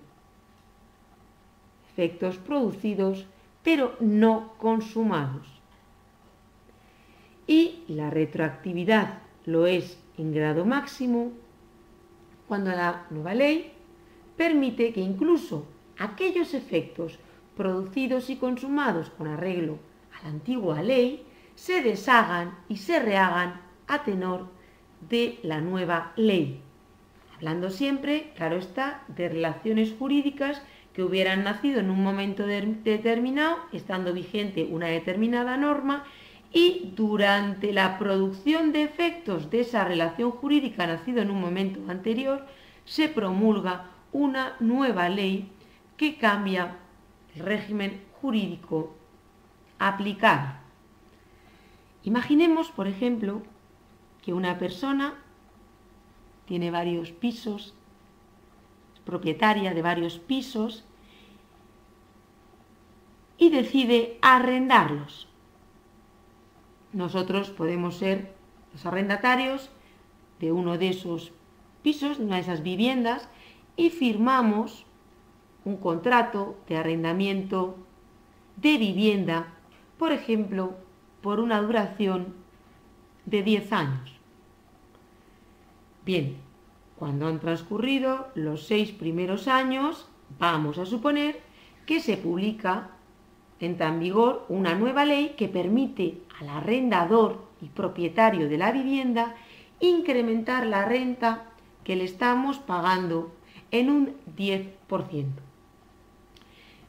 Efectos 1.92 2.38
producidos 2.38 3.28
pero 3.64 3.96
no 4.00 4.54
consumados. 4.58 5.48
Y 7.46 7.84
la 7.88 8.10
retroactividad 8.10 9.20
lo 9.46 9.68
es 9.68 10.00
en 10.18 10.34
grado 10.34 10.66
máximo 10.66 11.32
cuando 12.48 12.72
la 12.72 13.06
nueva 13.12 13.36
ley 13.36 13.72
permite 14.36 14.94
que 14.94 15.02
incluso 15.02 15.66
aquellos 16.00 16.56
efectos 16.56 17.20
producidos 17.56 18.32
y 18.32 18.38
consumados 18.38 19.12
con 19.12 19.28
arreglo 19.28 19.78
a 20.18 20.24
la 20.24 20.30
antigua 20.30 20.82
ley 20.82 21.24
se 21.56 21.82
deshagan 21.82 22.58
y 22.70 22.78
se 22.78 23.00
rehagan 23.00 23.62
a 23.88 24.04
tenor 24.04 24.48
de 25.10 25.40
la 25.44 25.62
nueva 25.62 26.14
ley. 26.16 26.62
Hablando 27.36 27.70
siempre, 27.70 28.32
claro 28.36 28.58
está, 28.58 29.04
de 29.10 29.30
relaciones 29.30 29.94
jurídicas 29.98 30.62
que 30.94 31.04
hubieran 31.04 31.44
nacido 31.44 31.80
en 31.80 31.90
un 31.90 32.04
momento 32.04 32.46
determinado, 32.46 33.58
estando 33.72 34.14
vigente 34.14 34.68
una 34.70 34.88
determinada 34.88 35.58
norma, 35.58 36.06
y 36.54 36.92
durante 36.96 37.74
la 37.74 37.98
producción 37.98 38.72
de 38.72 38.84
efectos 38.84 39.50
de 39.50 39.62
esa 39.62 39.84
relación 39.84 40.30
jurídica 40.32 40.86
nacida 40.86 41.24
en 41.24 41.32
un 41.32 41.42
momento 41.42 41.80
anterior, 41.90 42.46
se 42.86 43.10
promulga 43.10 43.90
una 44.12 44.56
nueva 44.60 45.10
ley 45.10 45.50
que 45.98 46.18
cambia 46.18 46.76
el 47.36 47.42
régimen 47.44 48.02
jurídico 48.22 48.96
aplicado. 49.80 50.63
Imaginemos, 52.04 52.70
por 52.70 52.88
ejemplo, 52.88 53.42
que 54.22 54.34
una 54.34 54.58
persona 54.58 55.16
tiene 56.46 56.72
varios 56.72 57.12
pisos, 57.12 57.74
es 58.94 59.00
propietaria 59.02 59.74
de 59.74 59.82
varios 59.82 60.20
pisos 60.20 60.86
y 63.38 63.50
decide 63.50 64.18
arrendarlos. 64.22 65.28
Nosotros 66.92 67.50
podemos 67.50 67.96
ser 67.96 68.34
los 68.74 68.86
arrendatarios 68.86 69.70
de 70.40 70.52
uno 70.52 70.78
de 70.78 70.90
esos 70.90 71.32
pisos, 71.82 72.18
de 72.18 72.26
una 72.26 72.36
de 72.36 72.42
esas 72.42 72.64
viviendas, 72.64 73.30
y 73.76 73.90
firmamos 73.90 74.86
un 75.66 75.78
contrato 75.78 76.58
de 76.68 76.78
arrendamiento 76.78 77.78
de 78.58 78.78
vivienda, 78.78 79.54
por 79.98 80.12
ejemplo, 80.12 80.76
por 81.24 81.40
una 81.40 81.62
duración 81.62 82.36
de 83.26 83.42
10 83.42 83.72
años. 83.72 84.20
Bien, 86.06 86.36
cuando 86.98 87.28
han 87.28 87.40
transcurrido 87.40 88.28
los 88.36 88.68
seis 88.68 88.92
primeros 88.92 89.48
años, 89.48 90.06
vamos 90.38 90.78
a 90.78 90.86
suponer 90.86 91.40
que 91.86 92.02
se 92.02 92.18
publica, 92.18 92.90
entra 93.62 93.88
en 93.88 94.00
vigor 94.00 94.46
una 94.50 94.76
nueva 94.76 95.06
ley 95.06 95.36
que 95.38 95.48
permite 95.48 96.22
al 96.42 96.50
arrendador 96.50 97.46
y 97.62 97.70
propietario 97.70 98.50
de 98.50 98.58
la 98.58 98.74
vivienda 98.74 99.34
incrementar 99.80 100.68
la 100.68 100.84
renta 100.86 101.46
que 101.86 101.96
le 101.96 102.04
estamos 102.04 102.60
pagando 102.60 103.34
en 103.72 103.90
un 103.90 104.16
10%. 104.36 105.26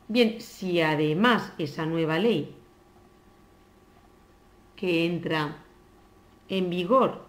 Bien, 0.09 0.40
si 0.40 0.81
además 0.81 1.53
esa 1.59 1.87
nueva 1.87 2.18
ley 2.18 2.55
que 4.85 5.07
entra 5.07 5.57
en 6.51 6.68
vigor 6.68 7.25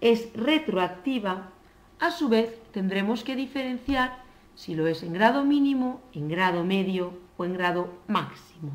es 0.00 0.32
retroactiva, 0.34 1.50
a 1.98 2.12
su 2.12 2.28
vez 2.28 2.60
tendremos 2.70 3.24
que 3.24 3.34
diferenciar 3.34 4.22
si 4.54 4.76
lo 4.76 4.86
es 4.86 5.02
en 5.02 5.12
grado 5.12 5.42
mínimo, 5.42 6.00
en 6.14 6.28
grado 6.28 6.62
medio 6.62 7.14
o 7.36 7.44
en 7.44 7.54
grado 7.54 7.90
máximo. 8.06 8.70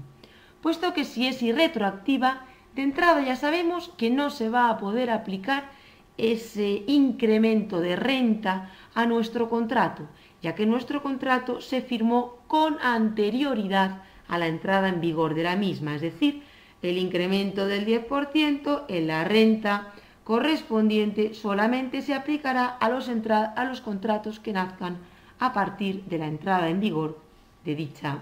Puesto 0.62 0.93
que 0.93 1.06
si 1.06 1.27
es 1.27 1.41
irretroactiva, 1.41 2.45
de 2.75 2.82
entrada 2.82 3.21
ya 3.21 3.38
sabemos 3.38 3.93
que 3.97 4.10
no 4.10 4.30
se 4.30 4.49
va 4.49 4.69
a 4.69 4.77
poder 4.77 5.10
aplicar 5.10 5.69
ese 6.17 6.84
incremento 6.88 7.80
de 7.80 7.95
renta 7.95 8.71
a 8.93 9.06
nuestro 9.06 9.49
contrato, 9.49 10.03
ya 10.41 10.53
que 10.53 10.65
nuestro 10.65 11.01
contrato 11.01 11.62
se 11.62 11.80
firmó 11.80 12.39
con 12.47 12.77
anterioridad 12.82 14.01
a 14.27 14.38
la 14.38 14.47
entrada 14.47 14.89
en 14.89 14.99
vigor 14.99 15.34
de 15.34 15.43
la 15.43 15.56
misma, 15.56 15.95
es 15.95 16.01
decir, 16.01 16.43
el 16.81 16.97
incremento 16.97 17.65
del 17.65 17.85
10% 17.85 18.85
en 18.87 19.07
la 19.07 19.23
renta 19.23 19.93
correspondiente 20.23 21.33
solamente 21.33 22.01
se 22.01 22.13
aplicará 22.13 22.67
a 22.67 22.89
los, 22.89 23.81
contratos 23.81 24.39
que 24.39 24.53
nazcan 24.53 24.97
a 25.39 25.53
partir 25.53 26.03
de 26.03 26.17
la 26.17 26.27
entrada 26.27 26.69
en 26.69 26.79
vigor 26.79 27.19
de 27.63 27.75
dicha 27.75 28.19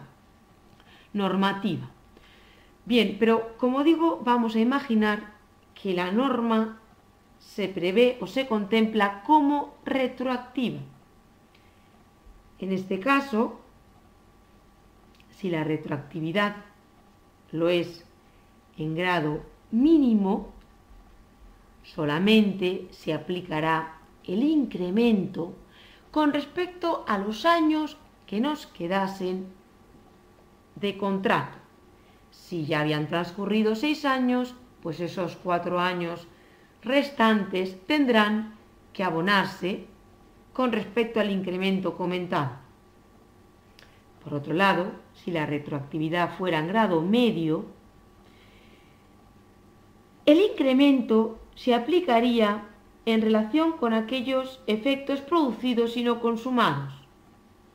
normativa. 1.14 1.90
Bien, 2.86 3.18
pero 3.20 3.58
como 3.58 3.84
digo, 3.84 4.22
vamos 4.24 4.56
a 4.56 4.60
imaginar 4.60 5.34
que 5.74 5.94
la 5.94 6.12
norma 6.12 6.80
se 7.40 7.68
prevé 7.68 8.18
o 8.22 8.28
se 8.28 8.48
contempla 8.48 9.24
como 9.24 9.76
retroactiva. 9.84 10.80
En 12.60 12.72
este 12.72 13.00
caso, 13.00 13.60
si 15.32 15.50
la 15.50 15.64
retroactividad 15.64 16.58
lo 17.52 17.70
es 17.70 18.06
en 18.78 18.96
grado 18.96 19.42
mínimo, 19.72 20.54
solamente 21.84 22.88
se 22.92 23.14
aplicará 23.14 24.00
el 24.24 24.44
incremento 24.44 25.54
con 26.12 26.34
respecto 26.34 27.06
a 27.08 27.18
los 27.18 27.46
años 27.46 27.98
que 28.26 28.40
nos 28.40 28.68
quedasen 28.68 29.48
de 30.76 30.98
contrato. 30.98 31.58
Si 32.32 32.66
ya 32.66 32.82
habían 32.82 33.08
transcurrido 33.08 33.76
seis 33.76 34.06
años, 34.06 34.56
pues 34.82 35.00
esos 35.00 35.36
cuatro 35.36 35.80
años 35.80 36.28
restantes 36.82 37.86
tendrán 37.86 38.56
que 38.94 39.04
abonarse 39.04 39.86
con 40.54 40.72
respecto 40.72 41.20
al 41.20 41.32
incremento 41.32 41.98
comentado. 41.98 42.52
Por 44.24 44.34
otro 44.34 44.54
lado, 44.54 44.92
si 45.14 45.32
la 45.32 45.46
retroactividad 45.46 46.38
fuera 46.38 46.60
en 46.60 46.68
grado 46.68 47.02
medio, 47.02 47.66
el 50.26 50.40
incremento 50.40 51.38
se 51.54 51.76
aplicaría 51.76 52.64
en 53.06 53.22
relación 53.22 53.74
con 53.74 53.94
aquellos 53.94 54.60
efectos 54.66 55.22
producidos 55.22 55.96
y 55.98 56.04
no 56.04 56.20
consumados. 56.20 56.94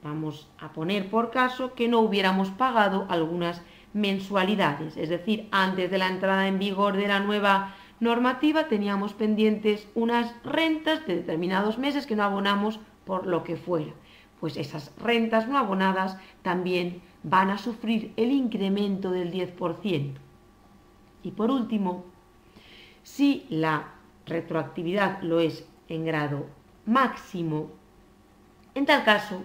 Vamos 0.02 0.48
a 0.58 0.72
poner 0.72 1.08
por 1.08 1.30
caso 1.30 1.74
que 1.74 1.88
no 1.88 2.00
hubiéramos 2.00 2.50
pagado 2.50 3.06
algunas 3.08 3.62
mensualidades, 3.92 4.96
es 4.96 5.08
decir, 5.08 5.48
antes 5.52 5.90
de 5.90 5.98
la 5.98 6.08
entrada 6.08 6.48
en 6.48 6.58
vigor 6.58 6.96
de 6.96 7.06
la 7.06 7.20
nueva 7.20 7.74
normativa 8.00 8.66
teníamos 8.66 9.12
pendientes 9.12 9.88
unas 9.94 10.34
rentas 10.42 11.06
de 11.06 11.16
determinados 11.16 11.78
meses 11.78 12.06
que 12.06 12.16
no 12.16 12.24
abonamos 12.24 12.80
por 13.04 13.26
lo 13.26 13.44
que 13.44 13.56
fuera. 13.56 13.92
pues 14.40 14.56
esas 14.56 14.90
rentas 14.98 15.46
no 15.48 15.58
abonadas 15.58 16.16
también 16.40 17.02
van 17.22 17.50
a 17.50 17.58
sufrir 17.58 18.14
el 18.16 18.32
incremento 18.32 19.10
del 19.10 19.30
10%. 19.30 20.14
Y 21.22 21.32
por 21.32 21.50
último, 21.50 22.06
si 23.14 23.44
la 23.50 23.88
retroactividad 24.24 25.20
lo 25.22 25.40
es 25.40 25.66
en 25.88 26.04
grado 26.04 26.46
máximo, 26.86 27.70
en 28.74 28.86
tal 28.86 29.04
caso, 29.04 29.42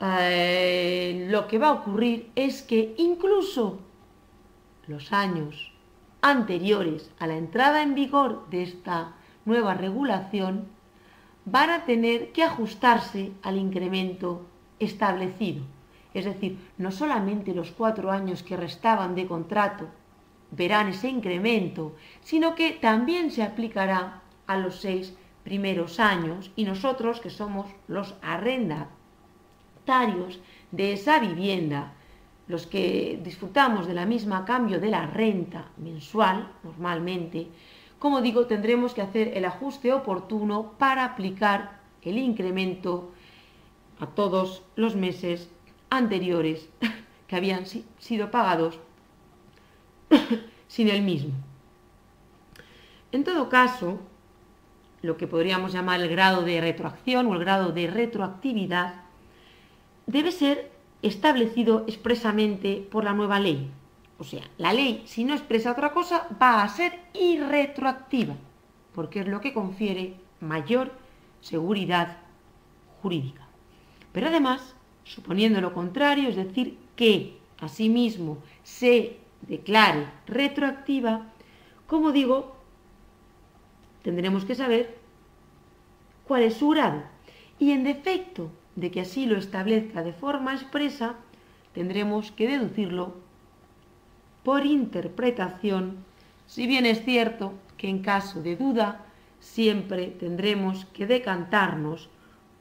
eh, 0.00 1.26
lo 1.30 1.48
que 1.48 1.58
va 1.58 1.68
a 1.68 1.72
ocurrir 1.72 2.30
es 2.36 2.62
que 2.62 2.94
incluso 2.96 3.80
los 4.86 5.12
años 5.12 5.72
anteriores 6.20 7.10
a 7.18 7.26
la 7.26 7.36
entrada 7.36 7.82
en 7.82 7.96
vigor 7.96 8.48
de 8.50 8.62
esta 8.62 9.16
nueva 9.44 9.74
regulación 9.74 10.68
van 11.44 11.70
a 11.70 11.84
tener 11.84 12.30
que 12.32 12.44
ajustarse 12.44 13.32
al 13.42 13.56
incremento 13.56 14.46
establecido. 14.78 15.62
Es 16.14 16.24
decir, 16.24 16.58
no 16.78 16.92
solamente 16.92 17.52
los 17.52 17.72
cuatro 17.72 18.12
años 18.12 18.42
que 18.44 18.56
restaban 18.56 19.16
de 19.16 19.26
contrato 19.26 19.88
verán 20.50 20.88
ese 20.88 21.08
incremento, 21.08 21.96
sino 22.22 22.54
que 22.54 22.72
también 22.72 23.30
se 23.30 23.42
aplicará 23.42 24.22
a 24.46 24.56
los 24.56 24.80
seis 24.80 25.14
primeros 25.44 26.00
años 26.00 26.50
y 26.56 26.64
nosotros, 26.64 27.20
que 27.20 27.30
somos 27.30 27.66
los 27.86 28.14
arrendatarios 28.22 30.40
de 30.70 30.92
esa 30.92 31.18
vivienda, 31.18 31.94
los 32.46 32.66
que 32.66 33.20
disfrutamos 33.22 33.86
de 33.86 33.94
la 33.94 34.06
misma 34.06 34.44
cambio 34.44 34.80
de 34.80 34.90
la 34.90 35.06
renta 35.06 35.68
mensual, 35.76 36.50
normalmente, 36.64 37.48
como 37.98 38.20
digo, 38.20 38.46
tendremos 38.46 38.94
que 38.94 39.02
hacer 39.02 39.36
el 39.36 39.44
ajuste 39.44 39.92
oportuno 39.92 40.72
para 40.78 41.04
aplicar 41.04 41.80
el 42.02 42.16
incremento 42.16 43.12
a 44.00 44.06
todos 44.06 44.62
los 44.76 44.96
meses 44.96 45.50
anteriores 45.90 46.68
que 47.26 47.36
habían 47.36 47.64
sido 47.98 48.30
pagados 48.30 48.78
sin 50.68 50.88
el 50.88 51.02
mismo. 51.02 51.32
En 53.12 53.24
todo 53.24 53.48
caso, 53.48 54.00
lo 55.02 55.16
que 55.16 55.26
podríamos 55.26 55.72
llamar 55.72 56.00
el 56.00 56.08
grado 56.08 56.42
de 56.42 56.60
retroacción 56.60 57.26
o 57.26 57.34
el 57.34 57.40
grado 57.40 57.72
de 57.72 57.86
retroactividad 57.86 59.02
debe 60.06 60.32
ser 60.32 60.70
establecido 61.02 61.84
expresamente 61.86 62.86
por 62.90 63.04
la 63.04 63.12
nueva 63.12 63.38
ley. 63.38 63.70
O 64.18 64.24
sea, 64.24 64.42
la 64.58 64.72
ley, 64.72 65.02
si 65.06 65.24
no 65.24 65.34
expresa 65.34 65.72
otra 65.72 65.92
cosa, 65.92 66.26
va 66.42 66.62
a 66.62 66.68
ser 66.68 66.98
irretroactiva, 67.14 68.34
porque 68.94 69.20
es 69.20 69.28
lo 69.28 69.40
que 69.40 69.54
confiere 69.54 70.14
mayor 70.40 70.92
seguridad 71.40 72.18
jurídica. 73.00 73.46
Pero 74.12 74.26
además, 74.26 74.74
suponiendo 75.04 75.60
lo 75.60 75.72
contrario, 75.72 76.28
es 76.28 76.36
decir, 76.36 76.78
que 76.96 77.38
asimismo 77.60 78.38
se 78.64 79.18
declare 79.42 80.06
retroactiva, 80.26 81.26
como 81.86 82.12
digo, 82.12 82.56
tendremos 84.02 84.44
que 84.44 84.54
saber 84.54 84.98
cuál 86.26 86.42
es 86.42 86.54
su 86.54 86.68
grado. 86.68 87.02
Y 87.58 87.72
en 87.72 87.84
defecto 87.84 88.50
de 88.76 88.90
que 88.90 89.00
así 89.00 89.26
lo 89.26 89.36
establezca 89.36 90.02
de 90.02 90.12
forma 90.12 90.54
expresa, 90.54 91.16
tendremos 91.72 92.30
que 92.30 92.48
deducirlo 92.48 93.14
por 94.44 94.64
interpretación, 94.64 96.04
si 96.46 96.66
bien 96.66 96.86
es 96.86 97.04
cierto 97.04 97.52
que 97.76 97.88
en 97.88 98.00
caso 98.00 98.42
de 98.42 98.56
duda 98.56 99.04
siempre 99.40 100.06
tendremos 100.06 100.84
que 100.86 101.06
decantarnos 101.06 102.08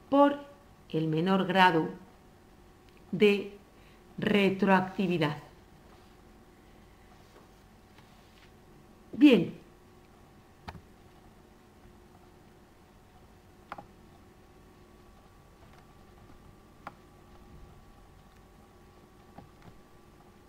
por 0.10 0.40
el 0.90 1.08
menor 1.08 1.46
grado 1.46 1.90
de 3.12 3.58
retroactividad. 4.18 5.47
Bien, 9.18 9.52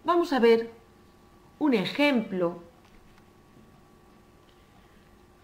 vamos 0.04 0.34
a 0.34 0.38
ver 0.38 0.70
un 1.58 1.72
ejemplo 1.72 2.62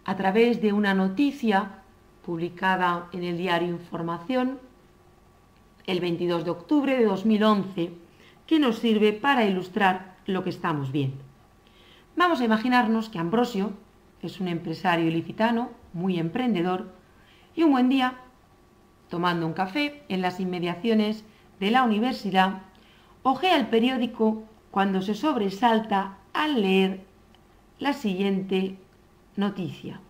a 0.04 0.16
través 0.16 0.60
de 0.60 0.74
una 0.74 0.92
noticia 0.92 1.82
publicada 2.26 3.08
en 3.12 3.24
el 3.24 3.38
diario 3.38 3.68
Información 3.68 4.58
el 5.86 6.00
22 6.00 6.44
de 6.44 6.50
octubre 6.50 6.98
de 6.98 7.06
2011 7.06 7.90
que 8.46 8.58
nos 8.58 8.80
sirve 8.80 9.14
para 9.14 9.46
ilustrar 9.46 10.18
lo 10.26 10.44
que 10.44 10.50
estamos 10.50 10.92
viendo. 10.92 11.33
Vamos 12.16 12.40
a 12.40 12.44
imaginarnos 12.44 13.08
que 13.08 13.18
Ambrosio 13.18 13.72
es 14.22 14.40
un 14.40 14.48
empresario 14.48 15.08
ilicitano 15.08 15.70
muy 15.92 16.18
emprendedor 16.18 16.92
y 17.56 17.64
un 17.64 17.72
buen 17.72 17.88
día, 17.88 18.14
tomando 19.08 19.46
un 19.46 19.52
café 19.52 20.02
en 20.08 20.22
las 20.22 20.38
inmediaciones 20.38 21.24
de 21.58 21.70
la 21.72 21.82
universidad, 21.82 22.62
ojea 23.22 23.56
el 23.56 23.66
periódico 23.66 24.44
cuando 24.70 25.02
se 25.02 25.14
sobresalta 25.14 26.18
al 26.32 26.62
leer 26.62 27.04
la 27.78 27.92
siguiente 27.92 28.76
noticia. 29.36 30.00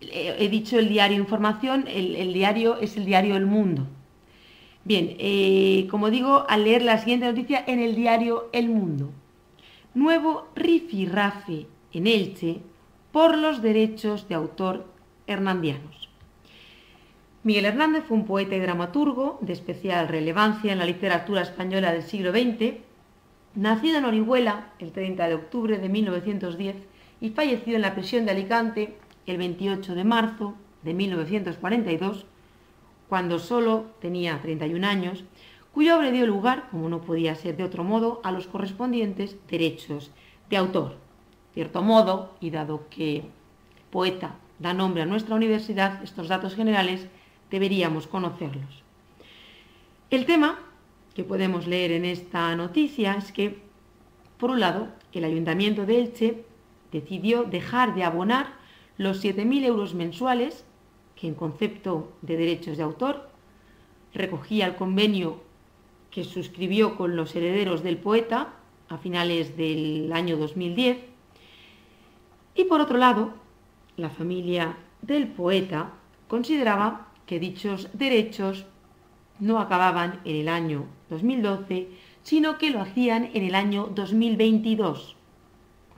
He 0.00 0.48
dicho 0.48 0.78
el 0.78 0.88
diario 0.88 1.16
Información, 1.16 1.84
el, 1.86 2.32
diario 2.32 2.78
es 2.80 2.96
el 2.96 3.06
diario 3.06 3.36
El 3.36 3.46
Mundo. 3.46 3.86
Bien, 4.84 5.16
eh, 5.18 5.86
como 5.90 6.10
digo, 6.10 6.44
al 6.48 6.64
leer 6.64 6.82
la 6.82 6.98
siguiente 6.98 7.26
noticia 7.26 7.62
en 7.66 7.78
el 7.78 7.94
diario 7.94 8.48
El 8.52 8.68
Mundo. 8.68 9.12
Nuevo 9.94 10.48
rifirrafe 10.56 11.66
en 11.92 12.06
Elche 12.06 12.60
por 13.12 13.38
los 13.38 13.62
derechos 13.62 14.28
de 14.28 14.34
autor 14.34 14.86
hernandianos. 15.26 16.08
Miguel 17.44 17.66
Hernández 17.66 18.04
fue 18.06 18.16
un 18.16 18.26
poeta 18.26 18.56
y 18.56 18.60
dramaturgo 18.60 19.38
de 19.40 19.52
especial 19.52 20.08
relevancia 20.08 20.72
en 20.72 20.78
la 20.78 20.86
literatura 20.86 21.42
española 21.42 21.92
del 21.92 22.02
siglo 22.02 22.30
XX, 22.30 22.76
nacido 23.54 23.98
en 23.98 24.04
Orihuela 24.04 24.72
el 24.78 24.92
30 24.92 25.28
de 25.28 25.34
octubre 25.34 25.78
de 25.78 25.88
1910 25.88 26.76
y 27.20 27.30
fallecido 27.30 27.76
en 27.76 27.82
la 27.82 27.94
prisión 27.94 28.24
de 28.24 28.30
Alicante 28.30 28.96
el 29.26 29.38
28 29.38 29.94
de 29.94 30.04
marzo 30.04 30.54
de 30.82 30.94
1942, 30.94 32.26
cuando 33.12 33.38
solo 33.38 33.90
tenía 34.00 34.40
31 34.40 34.86
años, 34.86 35.24
cuya 35.74 35.98
obra 35.98 36.10
dio 36.10 36.26
lugar, 36.26 36.70
como 36.70 36.88
no 36.88 37.02
podía 37.02 37.34
ser 37.34 37.58
de 37.58 37.62
otro 37.62 37.84
modo, 37.84 38.22
a 38.24 38.32
los 38.32 38.46
correspondientes 38.46 39.36
derechos 39.50 40.10
de 40.48 40.56
autor. 40.56 40.92
De 40.92 41.52
cierto 41.52 41.82
modo, 41.82 42.34
y 42.40 42.48
dado 42.48 42.88
que 42.88 43.24
poeta 43.90 44.36
da 44.58 44.72
nombre 44.72 45.02
a 45.02 45.04
nuestra 45.04 45.34
universidad, 45.34 46.02
estos 46.02 46.28
datos 46.28 46.54
generales 46.54 47.06
deberíamos 47.50 48.06
conocerlos. 48.06 48.82
El 50.08 50.24
tema 50.24 50.60
que 51.14 51.22
podemos 51.22 51.66
leer 51.66 51.92
en 51.92 52.06
esta 52.06 52.56
noticia 52.56 53.12
es 53.12 53.30
que, 53.30 53.60
por 54.38 54.48
un 54.48 54.60
lado, 54.60 54.88
el 55.12 55.24
Ayuntamiento 55.24 55.84
de 55.84 56.00
Elche 56.00 56.44
decidió 56.90 57.44
dejar 57.44 57.94
de 57.94 58.04
abonar 58.04 58.54
los 58.96 59.22
7.000 59.22 59.66
euros 59.66 59.92
mensuales 59.92 60.64
que 61.22 61.28
en 61.28 61.36
concepto 61.36 62.10
de 62.20 62.36
derechos 62.36 62.76
de 62.76 62.82
autor 62.82 63.30
recogía 64.12 64.66
el 64.66 64.74
convenio 64.74 65.40
que 66.10 66.24
suscribió 66.24 66.96
con 66.96 67.14
los 67.14 67.36
herederos 67.36 67.84
del 67.84 67.96
poeta 67.96 68.54
a 68.88 68.98
finales 68.98 69.56
del 69.56 70.12
año 70.12 70.36
2010. 70.36 70.98
Y 72.56 72.64
por 72.64 72.80
otro 72.80 72.98
lado, 72.98 73.34
la 73.96 74.10
familia 74.10 74.76
del 75.00 75.28
poeta 75.28 75.92
consideraba 76.26 77.06
que 77.24 77.38
dichos 77.38 77.88
derechos 77.92 78.66
no 79.38 79.60
acababan 79.60 80.18
en 80.24 80.34
el 80.34 80.48
año 80.48 80.86
2012, 81.08 81.86
sino 82.24 82.58
que 82.58 82.70
lo 82.70 82.80
hacían 82.80 83.30
en 83.32 83.44
el 83.44 83.54
año 83.54 83.92
2022, 83.94 85.14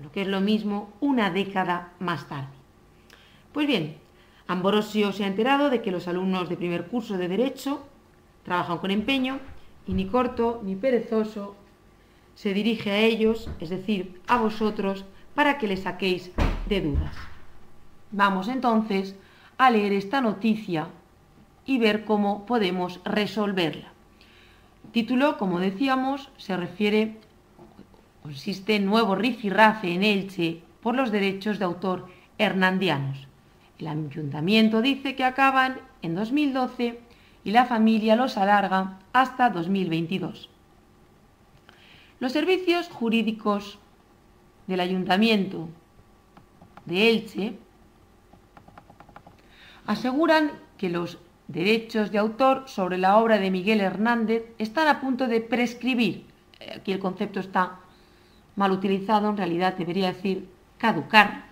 lo 0.02 0.12
que 0.12 0.20
es 0.20 0.28
lo 0.28 0.42
mismo 0.42 0.92
una 1.00 1.30
década 1.30 1.94
más 1.98 2.28
tarde. 2.28 2.52
Pues 3.54 3.66
bien, 3.66 4.03
Ambrosio 4.46 5.12
se 5.12 5.24
ha 5.24 5.26
enterado 5.26 5.70
de 5.70 5.80
que 5.80 5.90
los 5.90 6.06
alumnos 6.06 6.48
de 6.48 6.56
primer 6.56 6.86
curso 6.86 7.16
de 7.16 7.28
Derecho 7.28 7.86
trabajan 8.42 8.78
con 8.78 8.90
empeño 8.90 9.40
y 9.86 9.94
ni 9.94 10.06
corto 10.06 10.60
ni 10.62 10.76
perezoso 10.76 11.54
se 12.34 12.52
dirige 12.52 12.90
a 12.90 12.98
ellos, 12.98 13.48
es 13.60 13.70
decir, 13.70 14.20
a 14.26 14.38
vosotros, 14.38 15.04
para 15.34 15.56
que 15.58 15.68
les 15.68 15.82
saquéis 15.82 16.30
de 16.68 16.80
dudas. 16.80 17.16
Vamos 18.10 18.48
entonces 18.48 19.16
a 19.56 19.70
leer 19.70 19.92
esta 19.92 20.20
noticia 20.20 20.88
y 21.64 21.78
ver 21.78 22.04
cómo 22.04 22.44
podemos 22.44 23.00
resolverla. 23.04 23.92
título, 24.92 25.38
como 25.38 25.58
decíamos, 25.58 26.30
se 26.36 26.56
refiere, 26.56 27.16
consiste 28.22 28.76
en 28.76 28.86
nuevo 28.86 29.14
rifirrafe 29.14 29.94
en 29.94 30.02
Elche 30.02 30.60
por 30.82 30.94
los 30.94 31.10
derechos 31.10 31.58
de 31.58 31.64
autor 31.64 32.06
hernandianos. 32.38 33.26
El 33.78 33.88
ayuntamiento 33.88 34.82
dice 34.82 35.16
que 35.16 35.24
acaban 35.24 35.80
en 36.02 36.14
2012 36.14 37.00
y 37.44 37.50
la 37.50 37.66
familia 37.66 38.16
los 38.16 38.36
alarga 38.36 38.98
hasta 39.12 39.50
2022. 39.50 40.48
Los 42.20 42.32
servicios 42.32 42.88
jurídicos 42.88 43.78
del 44.66 44.80
ayuntamiento 44.80 45.68
de 46.86 47.10
Elche 47.10 47.58
aseguran 49.86 50.52
que 50.78 50.88
los 50.88 51.18
derechos 51.48 52.10
de 52.10 52.18
autor 52.18 52.64
sobre 52.66 52.96
la 52.98 53.18
obra 53.18 53.38
de 53.38 53.50
Miguel 53.50 53.80
Hernández 53.80 54.44
están 54.58 54.88
a 54.88 55.00
punto 55.00 55.26
de 55.26 55.40
prescribir. 55.40 56.26
Aquí 56.74 56.92
el 56.92 56.98
concepto 56.98 57.40
está 57.40 57.80
mal 58.56 58.72
utilizado, 58.72 59.28
en 59.28 59.36
realidad 59.36 59.74
debería 59.76 60.12
decir 60.12 60.48
caducar. 60.78 61.44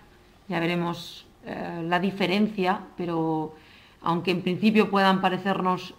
Ya 0.47 0.59
veremos 0.59 1.25
eh, 1.45 1.83
la 1.87 1.99
diferencia, 1.99 2.81
pero 2.95 3.55
aunque 4.01 4.31
en 4.31 4.41
principio 4.41 4.89
puedan 4.89 5.21
parecernos 5.21 5.93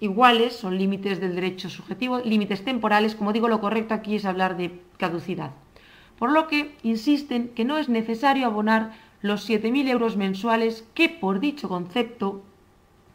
iguales, 0.00 0.54
son 0.54 0.78
límites 0.78 1.20
del 1.20 1.34
derecho 1.34 1.70
subjetivo, 1.70 2.18
límites 2.18 2.64
temporales, 2.64 3.14
como 3.14 3.32
digo, 3.32 3.48
lo 3.48 3.60
correcto 3.60 3.94
aquí 3.94 4.16
es 4.16 4.24
hablar 4.24 4.56
de 4.56 4.80
caducidad. 4.96 5.50
Por 6.18 6.30
lo 6.30 6.46
que 6.46 6.76
insisten 6.82 7.48
que 7.48 7.64
no 7.64 7.78
es 7.78 7.88
necesario 7.88 8.46
abonar 8.46 8.92
los 9.20 9.48
7.000 9.48 9.88
euros 9.88 10.16
mensuales 10.16 10.84
que 10.94 11.08
por 11.08 11.40
dicho 11.40 11.68
concepto 11.68 12.42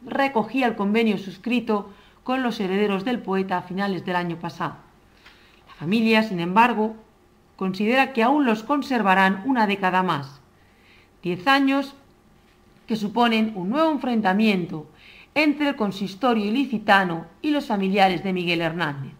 recogía 0.04 0.66
el 0.66 0.76
convenio 0.76 1.18
suscrito 1.18 1.90
con 2.24 2.42
los 2.42 2.60
herederos 2.60 3.04
del 3.04 3.20
poeta 3.20 3.58
a 3.58 3.62
finales 3.62 4.04
del 4.04 4.16
año 4.16 4.36
pasado. 4.36 4.74
La 5.68 5.74
familia, 5.74 6.22
sin 6.22 6.40
embargo, 6.40 6.96
considera 7.56 8.12
que 8.12 8.22
aún 8.22 8.44
los 8.44 8.62
conservarán 8.62 9.42
una 9.46 9.66
década 9.66 10.02
más, 10.02 10.39
diez 11.22 11.46
años 11.46 11.94
que 12.86 12.96
suponen 12.96 13.52
un 13.54 13.70
nuevo 13.70 13.90
enfrentamiento 13.90 14.86
entre 15.34 15.68
el 15.68 15.76
consistorio 15.76 16.44
ilicitano 16.44 17.26
y 17.40 17.50
los 17.50 17.66
familiares 17.66 18.24
de 18.24 18.32
Miguel 18.32 18.60
Hernández. 18.60 19.12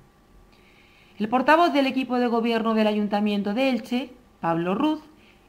El 1.18 1.28
portavoz 1.28 1.72
del 1.72 1.86
equipo 1.86 2.18
de 2.18 2.26
gobierno 2.26 2.74
del 2.74 2.86
Ayuntamiento 2.86 3.54
de 3.54 3.70
Elche, 3.70 4.10
Pablo 4.40 4.74
Ruz, 4.74 5.00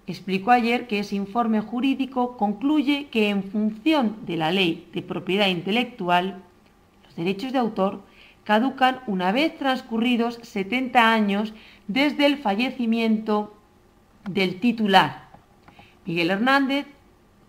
explicó 0.05 0.51
ayer 0.51 0.87
que 0.87 0.99
ese 0.99 1.15
informe 1.15 1.61
jurídico 1.61 2.35
concluye 2.37 3.07
que 3.09 3.29
en 3.29 3.43
función 3.43 4.17
de 4.25 4.37
la 4.37 4.51
ley 4.51 4.87
de 4.93 5.01
propiedad 5.01 5.47
intelectual, 5.47 6.43
los 7.05 7.15
derechos 7.15 7.53
de 7.53 7.59
autor 7.59 8.01
caducan 8.43 8.99
una 9.07 9.31
vez 9.31 9.57
transcurridos 9.57 10.39
70 10.41 11.13
años 11.13 11.53
desde 11.87 12.25
el 12.25 12.37
fallecimiento 12.37 13.55
del 14.29 14.59
titular. 14.59 15.30
Miguel 16.05 16.31
Hernández 16.31 16.87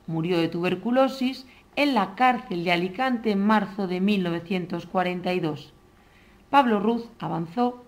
murió 0.06 0.38
de 0.38 0.48
tuberculosis 0.48 1.46
en 1.74 1.94
la 1.94 2.14
cárcel 2.14 2.64
de 2.64 2.72
Alicante 2.72 3.30
en 3.30 3.44
marzo 3.44 3.86
de 3.86 4.00
1942. 4.00 5.72
Pablo 6.50 6.80
Ruz 6.80 7.08
avanzó 7.18 7.82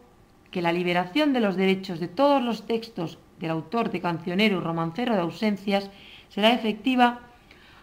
que 0.50 0.62
la 0.62 0.72
liberación 0.72 1.34
de 1.34 1.40
los 1.40 1.56
derechos 1.56 2.00
de 2.00 2.08
todos 2.08 2.42
los 2.42 2.66
textos 2.66 3.18
del 3.40 3.50
autor 3.50 3.90
de 3.90 4.00
Cancionero 4.00 4.56
y 4.56 4.60
Romancero 4.60 5.14
de 5.14 5.20
Ausencias 5.20 5.90
será 6.30 6.52
efectiva 6.54 7.20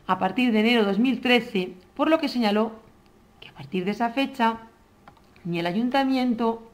a 0.08 0.18
partir 0.18 0.52
de 0.52 0.62
enero 0.62 0.82
de 0.82 0.88
2013, 0.88 1.74
por 1.96 2.10
lo 2.10 2.18
que 2.18 2.30
señaló 2.30 2.72
que 3.40 3.50
a 3.50 3.54
partir 3.54 3.86
de 3.86 3.92
esa 3.92 4.10
fecha 4.10 4.58
ni 5.44 5.60
el 5.60 5.68
ayuntamiento 5.68 6.68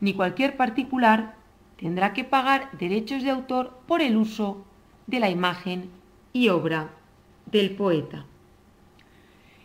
ni 0.00 0.12
cualquier 0.12 0.58
particular 0.58 1.36
tendrá 1.78 2.12
que 2.12 2.24
pagar 2.24 2.70
derechos 2.72 3.22
de 3.22 3.30
autor 3.30 3.80
por 3.86 4.02
el 4.02 4.16
uso 4.16 4.66
de 5.06 5.20
la 5.20 5.30
imagen 5.30 5.90
y 6.32 6.48
obra 6.48 6.90
del 7.46 7.74
poeta. 7.76 8.26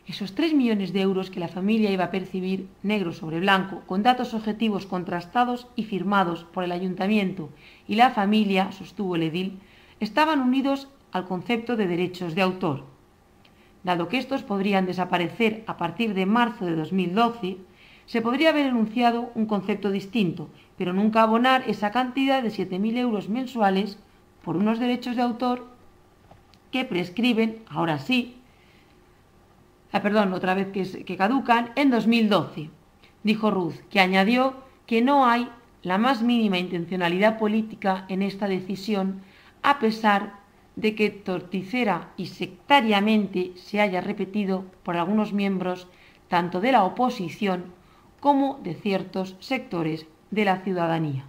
Esos 0.07 0.35
3 0.35 0.53
millones 0.53 0.93
de 0.93 1.01
euros 1.01 1.29
que 1.29 1.41
la 1.41 1.49
familia 1.49 1.91
iba 1.91 2.05
a 2.05 2.11
percibir 2.11 2.69
negro 2.81 3.11
sobre 3.11 3.41
blanco, 3.41 3.81
con 3.87 4.03
datos 4.03 4.33
objetivos 4.33 4.85
contrastados 4.85 5.67
y 5.75 5.83
firmados 5.83 6.45
por 6.45 6.63
el 6.63 6.71
ayuntamiento 6.71 7.49
y 7.89 7.95
la 7.95 8.11
familia, 8.11 8.71
sostuvo 8.71 9.17
el 9.17 9.23
edil, 9.23 9.59
estaban 9.99 10.39
unidos 10.39 10.87
al 11.11 11.25
concepto 11.25 11.75
de 11.75 11.87
derechos 11.87 12.35
de 12.35 12.41
autor. 12.41 12.85
Dado 13.83 14.07
que 14.07 14.17
estos 14.17 14.43
podrían 14.43 14.85
desaparecer 14.85 15.63
a 15.67 15.75
partir 15.75 16.13
de 16.13 16.25
marzo 16.25 16.65
de 16.65 16.75
2012, 16.75 17.57
se 18.05 18.21
podría 18.21 18.49
haber 18.49 18.67
enunciado 18.67 19.29
un 19.35 19.45
concepto 19.45 19.91
distinto, 19.91 20.49
pero 20.77 20.93
nunca 20.93 21.21
abonar 21.21 21.63
esa 21.67 21.91
cantidad 21.91 22.41
de 22.41 22.49
7.000 22.49 22.97
euros 22.97 23.27
mensuales 23.27 23.99
por 24.47 24.55
unos 24.55 24.79
derechos 24.79 25.17
de 25.17 25.21
autor 25.21 25.67
que 26.71 26.85
prescriben, 26.85 27.65
ahora 27.67 27.99
sí, 27.99 28.37
ah, 29.91 30.01
perdón, 30.01 30.31
otra 30.31 30.53
vez 30.53 30.69
que, 30.71 31.17
caducan, 31.17 31.71
en 31.75 31.91
2012. 31.91 32.69
Dijo 33.23 33.51
Ruth, 33.51 33.75
que 33.89 33.99
añadió 33.99 34.53
que 34.85 35.01
no 35.01 35.25
hay 35.25 35.49
la 35.83 35.97
más 35.97 36.21
mínima 36.21 36.59
intencionalidad 36.59 37.37
política 37.37 38.05
en 38.07 38.21
esta 38.21 38.47
decisión, 38.47 39.19
a 39.63 39.79
pesar 39.79 40.39
de 40.77 40.95
que 40.95 41.09
torticera 41.09 42.13
y 42.15 42.27
sectariamente 42.27 43.51
se 43.57 43.81
haya 43.81 43.99
repetido 43.99 44.63
por 44.83 44.95
algunos 44.95 45.33
miembros 45.33 45.87
tanto 46.29 46.61
de 46.61 46.71
la 46.71 46.85
oposición 46.85 47.65
como 48.21 48.61
de 48.63 48.75
ciertos 48.75 49.35
sectores 49.41 50.05
de 50.31 50.45
la 50.45 50.61
ciudadanía. 50.61 51.25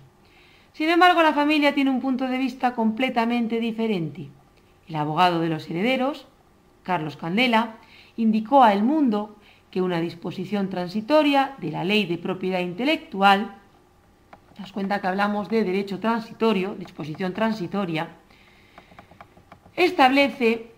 Sin 0.72 0.88
embargo, 0.88 1.22
la 1.22 1.32
familia 1.32 1.74
tiene 1.74 1.90
un 1.90 2.00
punto 2.00 2.26
de 2.26 2.38
vista 2.38 2.74
completamente 2.74 3.60
diferente. 3.60 4.28
El 4.86 4.96
abogado 4.96 5.40
de 5.40 5.48
los 5.48 5.68
herederos, 5.68 6.26
Carlos 6.82 7.16
Candela, 7.16 7.76
indicó 8.16 8.62
a 8.62 8.72
El 8.72 8.82
Mundo 8.82 9.36
que 9.70 9.82
una 9.82 10.00
disposición 10.00 10.70
transitoria 10.70 11.54
de 11.58 11.70
la 11.70 11.84
Ley 11.84 12.06
de 12.06 12.18
Propiedad 12.18 12.60
Intelectual, 12.60 13.54
te 14.54 14.62
das 14.62 14.72
cuenta 14.72 15.00
que 15.00 15.06
hablamos 15.06 15.48
de 15.48 15.64
derecho 15.64 16.00
transitorio, 16.00 16.74
disposición 16.74 17.34
transitoria, 17.34 18.08
establece 19.76 20.72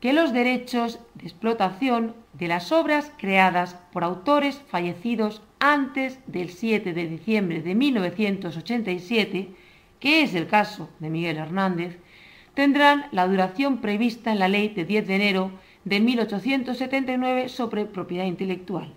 que 0.00 0.12
los 0.12 0.32
derechos 0.32 1.00
de 1.14 1.24
explotación 1.24 2.14
de 2.34 2.48
las 2.48 2.70
obras 2.70 3.10
creadas 3.16 3.74
por 3.92 4.04
autores 4.04 4.62
fallecidos 4.68 5.42
antes 5.72 6.18
del 6.26 6.50
7 6.50 6.92
de 6.92 7.06
diciembre 7.06 7.62
de 7.62 7.74
1987, 7.74 9.48
que 10.00 10.22
es 10.22 10.34
el 10.34 10.46
caso 10.46 10.90
de 10.98 11.10
Miguel 11.10 11.38
Hernández, 11.38 11.98
tendrán 12.54 13.06
la 13.12 13.26
duración 13.26 13.78
prevista 13.78 14.32
en 14.32 14.38
la 14.38 14.48
ley 14.48 14.68
de 14.68 14.84
10 14.84 15.06
de 15.06 15.14
enero 15.14 15.50
de 15.84 16.00
1879 16.00 17.48
sobre 17.48 17.86
propiedad 17.86 18.24
intelectual. 18.24 18.92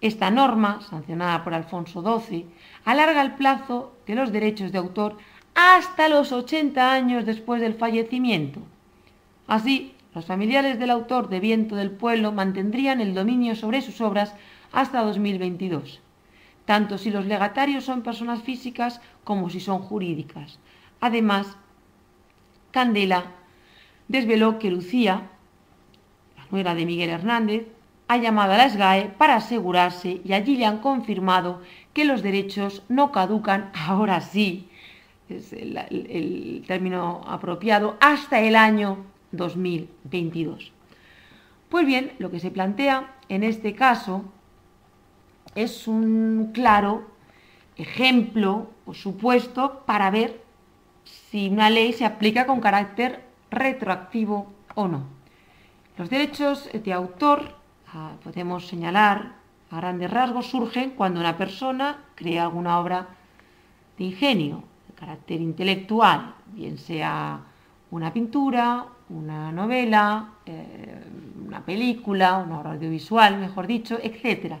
Esta 0.00 0.30
norma, 0.30 0.80
sancionada 0.82 1.42
por 1.42 1.54
Alfonso 1.54 2.02
XII, 2.02 2.46
alarga 2.84 3.22
el 3.22 3.34
plazo 3.34 3.96
de 4.06 4.14
los 4.14 4.32
derechos 4.32 4.70
de 4.70 4.78
autor 4.78 5.16
hasta 5.54 6.08
los 6.08 6.30
80 6.30 6.92
años 6.92 7.26
después 7.26 7.60
del 7.60 7.74
fallecimiento. 7.74 8.60
Así, 9.48 9.94
los 10.14 10.24
familiares 10.24 10.78
del 10.78 10.90
autor 10.90 11.28
de 11.28 11.40
Viento 11.40 11.74
del 11.74 11.90
Pueblo 11.90 12.32
mantendrían 12.32 13.00
el 13.00 13.14
dominio 13.14 13.56
sobre 13.56 13.82
sus 13.82 14.00
obras 14.00 14.34
hasta 14.72 15.02
2022, 15.02 16.00
tanto 16.64 16.98
si 16.98 17.10
los 17.10 17.26
legatarios 17.26 17.84
son 17.84 18.02
personas 18.02 18.42
físicas 18.42 19.00
como 19.24 19.50
si 19.50 19.60
son 19.60 19.80
jurídicas. 19.80 20.58
Además, 21.00 21.56
Candela 22.70 23.24
desveló 24.08 24.58
que 24.58 24.70
Lucía, 24.70 25.28
la 26.36 26.46
nuera 26.50 26.74
de 26.74 26.86
Miguel 26.86 27.10
Hernández, 27.10 27.66
ha 28.08 28.16
llamado 28.16 28.54
a 28.54 28.56
la 28.56 28.70
SGAE 28.70 29.10
para 29.18 29.36
asegurarse 29.36 30.20
y 30.24 30.32
allí 30.32 30.56
le 30.56 30.64
han 30.64 30.78
confirmado 30.78 31.60
que 31.92 32.04
los 32.04 32.22
derechos 32.22 32.82
no 32.88 33.12
caducan, 33.12 33.70
ahora 33.86 34.20
sí, 34.20 34.68
es 35.28 35.52
el, 35.52 35.76
el 35.76 36.64
término 36.66 37.20
apropiado, 37.26 37.98
hasta 38.00 38.40
el 38.40 38.56
año 38.56 39.04
2022. 39.32 40.72
Pues 41.68 41.86
bien, 41.86 42.12
lo 42.18 42.30
que 42.30 42.40
se 42.40 42.50
plantea 42.50 43.14
en 43.28 43.44
este 43.44 43.74
caso 43.74 44.24
es 45.62 45.88
un 45.88 46.50
claro 46.52 47.08
ejemplo 47.76 48.70
o 48.86 48.94
supuesto 48.94 49.82
para 49.86 50.10
ver 50.10 50.42
si 51.04 51.48
una 51.48 51.68
ley 51.70 51.92
se 51.92 52.04
aplica 52.04 52.46
con 52.46 52.60
carácter 52.60 53.24
retroactivo 53.50 54.52
o 54.74 54.88
no. 54.88 55.02
Los 55.96 56.10
derechos 56.10 56.70
de 56.72 56.92
autor, 56.92 57.56
ah, 57.92 58.12
podemos 58.22 58.68
señalar 58.68 59.32
a 59.70 59.76
grandes 59.76 60.10
rasgos, 60.10 60.46
surgen 60.46 60.90
cuando 60.90 61.20
una 61.20 61.36
persona 61.36 62.04
crea 62.14 62.44
alguna 62.44 62.78
obra 62.78 63.08
de 63.96 64.04
ingenio, 64.04 64.62
de 64.86 64.94
carácter 64.94 65.40
intelectual, 65.40 66.34
bien 66.54 66.78
sea 66.78 67.40
una 67.90 68.12
pintura, 68.12 68.86
una 69.08 69.50
novela, 69.50 70.34
eh, 70.46 71.02
una 71.46 71.64
película, 71.64 72.36
una 72.36 72.60
obra 72.60 72.72
audiovisual, 72.72 73.38
mejor 73.38 73.66
dicho, 73.66 73.98
etc. 74.02 74.56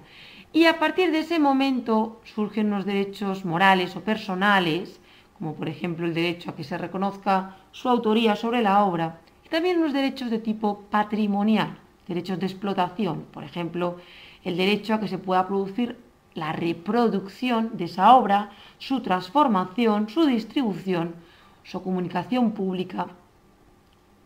Y 0.52 0.64
a 0.64 0.78
partir 0.78 1.12
de 1.12 1.20
ese 1.20 1.38
momento 1.38 2.20
surgen 2.24 2.68
unos 2.68 2.86
derechos 2.86 3.44
morales 3.44 3.94
o 3.96 4.00
personales 4.00 5.00
como 5.38 5.54
por 5.54 5.68
ejemplo 5.68 6.04
el 6.04 6.14
derecho 6.14 6.50
a 6.50 6.56
que 6.56 6.64
se 6.64 6.76
reconozca 6.76 7.56
su 7.70 7.88
autoría 7.88 8.34
sobre 8.34 8.60
la 8.60 8.84
obra, 8.84 9.20
y 9.44 9.48
también 9.48 9.78
unos 9.78 9.92
derechos 9.92 10.30
de 10.30 10.40
tipo 10.40 10.80
patrimonial, 10.90 11.78
derechos 12.08 12.40
de 12.40 12.46
explotación, 12.46 13.24
por 13.32 13.44
ejemplo, 13.44 13.96
el 14.44 14.56
derecho 14.56 14.94
a 14.94 15.00
que 15.00 15.08
se 15.08 15.18
pueda 15.18 15.46
producir 15.46 15.96
la 16.34 16.52
reproducción 16.52 17.76
de 17.76 17.84
esa 17.84 18.14
obra, 18.16 18.50
su 18.78 19.00
transformación, 19.00 20.08
su 20.08 20.26
distribución, 20.26 21.14
su 21.62 21.82
comunicación 21.82 22.52
pública, 22.52 23.06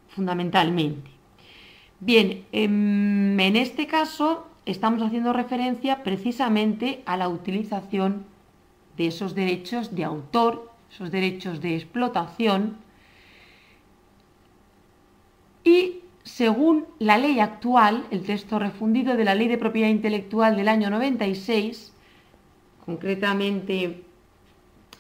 fundamentalmente. 0.09 1.11
Bien, 2.01 2.45
em, 2.53 3.39
en 3.39 3.57
este 3.57 3.87
caso 3.87 4.47
estamos 4.67 5.03
haciendo 5.03 5.33
referencia 5.33 6.03
precisamente 6.03 7.03
a 7.07 7.17
la 7.17 7.29
utilización 7.29 8.25
de 8.97 9.07
esos 9.09 9.35
derechos 9.35 9.95
de 9.95 10.05
autor, 10.05 10.71
esos 10.91 11.11
derechos 11.11 11.61
de 11.61 11.77
explotación, 11.77 12.77
y 15.65 16.01
según 16.25 16.87
la 16.99 17.19
ley 17.19 17.41
actual, 17.41 18.05
el 18.11 18.23
texto 18.23 18.59
refundido 18.59 19.17
de 19.17 19.25
la 19.25 19.35
Ley 19.35 19.49
de 19.49 19.59
Propiedad 19.59 19.89
Intelectual 19.89 20.57
del 20.57 20.69
año 20.69 20.91
96, 20.91 21.93
concretamente 22.85 24.03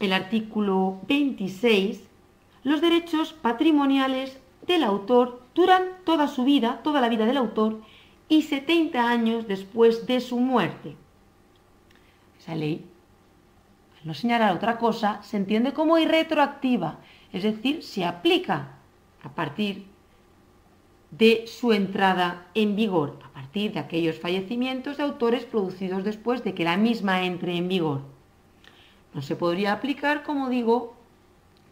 el 0.00 0.12
artículo 0.12 0.98
26, 1.08 2.02
los 2.64 2.80
derechos 2.80 3.32
patrimoniales 3.32 4.38
del 4.66 4.84
autor 4.84 5.42
duran 5.54 5.82
toda 6.04 6.28
su 6.28 6.44
vida, 6.44 6.80
toda 6.82 7.00
la 7.00 7.08
vida 7.08 7.26
del 7.26 7.36
autor, 7.36 7.80
y 8.28 8.42
70 8.42 9.08
años 9.08 9.46
después 9.46 10.06
de 10.06 10.20
su 10.20 10.38
muerte. 10.38 10.96
Esa 12.38 12.54
ley, 12.54 12.86
al 14.00 14.06
no 14.06 14.14
señalar 14.14 14.54
otra 14.54 14.78
cosa, 14.78 15.22
se 15.22 15.36
entiende 15.36 15.72
como 15.72 15.98
irretroactiva, 15.98 16.98
es 17.32 17.42
decir, 17.42 17.82
se 17.82 18.04
aplica 18.04 18.76
a 19.22 19.30
partir 19.30 19.86
de 21.10 21.44
su 21.46 21.72
entrada 21.72 22.46
en 22.54 22.74
vigor, 22.74 23.18
a 23.22 23.28
partir 23.28 23.72
de 23.72 23.80
aquellos 23.80 24.18
fallecimientos 24.18 24.96
de 24.96 25.02
autores 25.02 25.44
producidos 25.44 26.04
después 26.04 26.42
de 26.42 26.54
que 26.54 26.64
la 26.64 26.76
misma 26.76 27.24
entre 27.24 27.56
en 27.56 27.68
vigor. 27.68 28.00
No 29.14 29.20
se 29.20 29.36
podría 29.36 29.72
aplicar, 29.72 30.22
como 30.22 30.48
digo, 30.48 30.96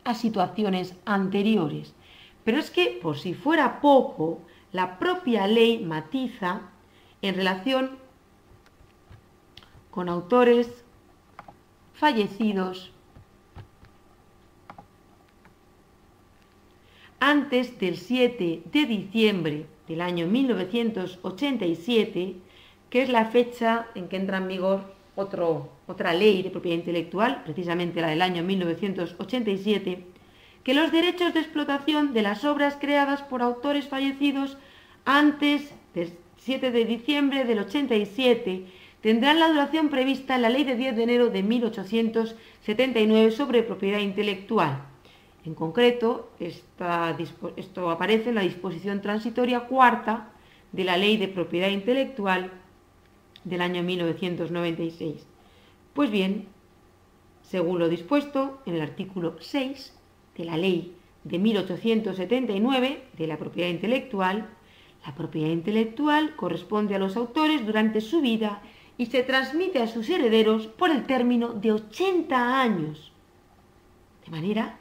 a 0.05 0.15
situaciones 0.15 0.95
anteriores. 1.07 1.95
Pero 2.45 2.59
es 2.59 2.71
que, 2.71 2.99
por 3.03 3.19
si 3.19 3.35
fuera 3.35 3.81
poco, 3.81 4.41
la 4.73 4.99
propia 4.99 5.47
ley 5.47 5.85
matiza 5.85 6.63
en 7.23 7.35
relación 7.35 7.99
con 9.91 10.09
autores 10.09 10.85
fallecidos 11.95 12.93
antes 17.19 17.79
del 17.79 17.99
7 17.99 18.63
de 18.65 18.87
diciembre 18.87 19.67
del 19.87 20.01
año 20.01 20.27
1987, 20.27 22.37
que 22.89 23.03
es 23.03 23.11
la 23.11 23.27
fecha 23.27 23.89
en 23.95 24.09
que 24.09 24.17
entra 24.17 24.39
en 24.39 24.49
vigor 24.49 24.95
otra 25.17 26.15
ley 26.15 26.43
de 26.43 26.51
propiedad 26.51 26.79
intelectual, 26.79 27.43
precisamente 27.45 28.01
la 28.01 28.09
del 28.09 28.23
año 28.23 28.43
1987, 28.43 30.07
que 30.65 30.75
los 30.75 30.93
derechos 30.93 31.33
de 31.35 31.41
explotación 31.41 32.13
de 32.13 32.23
las 32.23 32.45
obras 32.45 32.77
creadas 32.81 33.23
por 33.23 33.43
autores 33.43 33.89
fallecidos 33.89 34.59
antes 35.05 35.73
del 35.95 36.13
7 36.39 36.71
de 36.71 36.85
diciembre 36.85 37.45
del 37.45 37.61
87 37.61 38.67
tendrán 39.01 39.41
la 39.41 39.49
duración 39.49 39.89
prevista 39.89 40.37
en 40.37 40.43
la 40.43 40.51
Ley 40.51 40.65
de 40.65 40.77
10 40.77 40.97
de 40.97 41.03
enero 41.03 41.31
de 41.31 41.43
1879 41.43 43.31
sobre 43.31 43.63
propiedad 43.63 44.01
intelectual. 44.01 44.83
En 45.47 45.55
concreto, 45.55 46.31
esto 46.39 47.91
aparece 47.91 48.29
en 48.29 48.35
la 48.35 48.43
disposición 48.43 49.01
transitoria 49.01 49.61
cuarta 49.61 50.29
de 50.73 50.85
la 50.85 50.99
Ley 50.99 51.17
de 51.17 51.29
Propiedad 51.29 51.69
Intelectual 51.69 52.51
del 53.45 53.63
año 53.63 53.83
1996. 53.83 55.27
Pues 55.95 56.11
bien, 56.11 56.47
según 57.43 57.79
lo 57.79 57.89
dispuesto 57.89 58.61
en 58.67 58.75
el 58.75 58.83
artículo 58.83 59.37
6 59.41 59.95
de 60.41 60.47
la 60.47 60.57
Ley 60.57 60.97
de 61.25 61.39
1879 61.39 63.03
de 63.17 63.27
la 63.27 63.37
propiedad 63.37 63.69
intelectual, 63.69 64.49
la 65.07 65.15
propiedad 65.15 65.51
intelectual 65.51 66.35
corresponde 66.35 66.95
a 66.95 66.99
los 66.99 67.15
autores 67.17 67.67
durante 67.67 68.01
su 68.01 68.23
vida 68.23 68.63
y 68.97 69.07
se 69.07 69.23
transmite 69.23 69.81
a 69.81 69.87
sus 69.87 70.09
herederos 70.09 70.67
por 70.67 70.91
el 70.91 71.05
término 71.07 71.49
de 71.49 71.73
80 71.73 72.61
años. 72.61 73.13
De 74.25 74.31
manera 74.31 74.79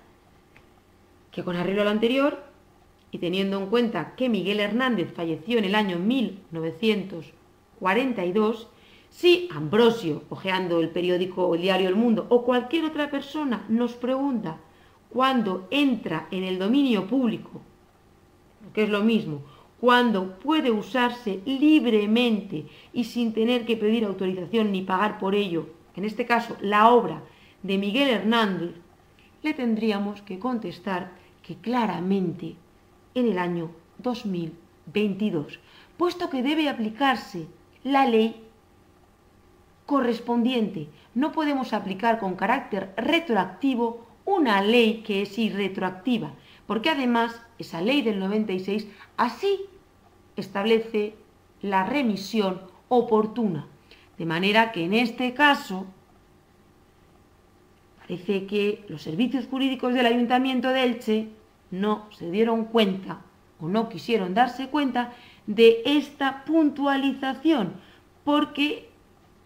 que 1.32 1.44
con 1.44 1.58
arreglo 1.58 1.82
a 1.82 1.86
lo 1.86 1.92
anterior, 1.92 2.44
y 3.12 3.18
teniendo 3.18 3.58
en 3.58 3.66
cuenta 3.68 4.14
que 4.16 4.30
Miguel 4.30 4.60
Hernández 4.60 5.12
falleció 5.14 5.58
en 5.58 5.66
el 5.66 5.74
año 5.76 6.00
1942, 6.00 8.68
si 9.10 9.50
Ambrosio, 9.52 10.24
hojeando 10.30 10.80
el 10.80 10.90
periódico 10.90 11.56
El 11.56 11.64
Diario 11.64 11.90
El 11.90 11.96
Mundo, 11.96 12.28
o 12.30 12.46
cualquier 12.46 12.86
otra 12.86 13.10
persona 13.10 13.66
nos 13.68 13.94
pregunta 13.94 14.60
cuándo 15.10 15.68
entra 15.72 16.28
en 16.32 16.44
el 16.44 16.60
dominio 16.60 17.08
público, 17.08 17.62
que 18.74 18.84
es 18.84 18.90
lo 18.90 19.04
mismo, 19.04 19.42
cuando 19.80 20.40
puede 20.40 20.72
usarse 20.72 21.42
libremente 21.46 22.66
y 22.94 23.06
sin 23.06 23.34
tener 23.34 23.66
que 23.66 23.78
pedir 23.78 24.06
autorización 24.06 24.72
ni 24.72 24.82
pagar 24.82 25.18
por 25.20 25.36
ello, 25.36 25.68
en 25.96 26.06
este 26.06 26.26
caso 26.26 26.58
la 26.62 26.90
obra 26.90 27.24
de 27.64 27.78
Miguel 27.78 28.10
Hernández, 28.10 28.76
le 29.42 29.54
tendríamos 29.54 30.22
que 30.22 30.40
contestar 30.40 31.12
que 31.42 31.56
claramente 31.56 32.56
en 33.16 33.32
el 33.32 33.40
año 33.40 33.72
2022, 34.00 35.60
puesto 35.98 36.30
que 36.30 36.44
debe 36.44 36.70
aplicarse 36.70 37.48
la 37.84 38.06
ley 38.06 38.44
correspondiente. 39.86 40.88
No 41.16 41.32
podemos 41.32 41.74
aplicar 41.74 42.20
con 42.20 42.36
carácter 42.36 42.94
retroactivo 42.96 44.06
una 44.30 44.62
ley 44.62 45.02
que 45.06 45.24
es 45.24 45.38
irretroactiva, 45.40 46.34
porque 46.68 46.92
además 46.92 47.42
esa 47.58 47.82
ley 47.82 48.04
del 48.04 48.20
96 48.20 48.88
así 49.18 49.62
establece 50.36 51.16
la 51.62 51.84
remisión 51.84 52.62
oportuna. 52.90 53.66
De 54.20 54.26
manera 54.26 54.72
que 54.72 54.86
en 54.86 54.94
este 54.94 55.34
caso 55.34 55.88
parece 57.98 58.46
que 58.46 58.86
los 58.88 59.02
servicios 59.02 59.48
jurídicos 59.48 59.94
del 59.94 60.06
Ayuntamiento 60.06 60.70
de 60.70 60.84
Elche 60.84 61.30
no 61.72 62.06
se 62.12 62.30
dieron 62.30 62.66
cuenta 62.66 63.22
o 63.60 63.68
no 63.68 63.90
quisieron 63.90 64.36
darse 64.36 64.70
cuenta 64.70 65.14
de 65.48 65.82
esta 65.86 66.46
puntualización, 66.46 67.74
porque 68.24 68.90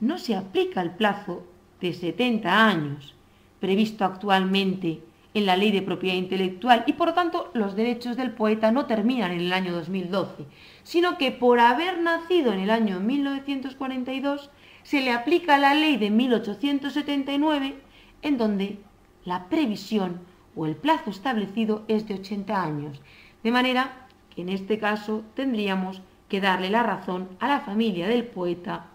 no 0.02 0.18
se 0.18 0.36
aplica 0.36 0.82
el 0.82 0.92
plazo 0.92 1.46
de 1.80 1.94
70 1.94 2.68
años 2.68 3.16
previsto 3.64 4.04
actualmente 4.04 5.00
en 5.34 5.46
la 5.46 5.56
ley 5.56 5.72
de 5.72 5.82
propiedad 5.82 6.18
intelectual 6.18 6.84
y 6.86 6.92
por 6.92 7.08
lo 7.08 7.14
tanto 7.14 7.50
los 7.54 7.78
derechos 7.78 8.18
del 8.18 8.32
poeta 8.32 8.74
no 8.74 8.88
terminan 8.88 9.32
en 9.32 9.40
el 9.40 9.54
año 9.54 9.72
2012, 9.72 10.44
sino 10.84 11.18
que 11.18 11.32
por 11.32 11.62
haber 11.62 12.02
nacido 12.02 12.52
en 12.52 12.60
el 12.60 12.70
año 12.70 13.00
1942 13.00 14.50
se 14.84 15.00
le 15.00 15.14
aplica 15.14 15.58
la 15.58 15.76
ley 15.76 15.96
de 15.96 16.10
1879 16.10 17.76
en 18.22 18.38
donde 18.38 18.80
la 19.24 19.48
previsión 19.48 20.20
o 20.58 20.66
el 20.66 20.76
plazo 20.76 21.10
establecido 21.10 21.86
es 21.88 22.06
de 22.06 22.16
80 22.16 22.62
años, 22.62 23.02
de 23.44 23.52
manera 23.52 24.08
que 24.36 24.42
en 24.42 24.50
este 24.50 24.78
caso 24.78 25.24
tendríamos 25.36 26.02
que 26.28 26.42
darle 26.42 26.70
la 26.70 26.84
razón 26.84 27.30
a 27.40 27.48
la 27.48 27.62
familia 27.62 28.10
del 28.10 28.26
poeta 28.26 28.88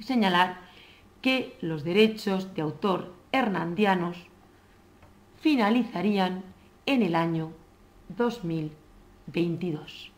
y 0.00 0.02
señalar 0.02 0.58
que 1.22 1.56
los 1.60 1.84
derechos 1.84 2.52
de 2.56 2.62
autor 2.62 3.19
hernandianos 3.32 4.16
finalizarían 5.40 6.42
en 6.86 7.02
el 7.02 7.14
año 7.14 7.52
2022. 8.16 10.09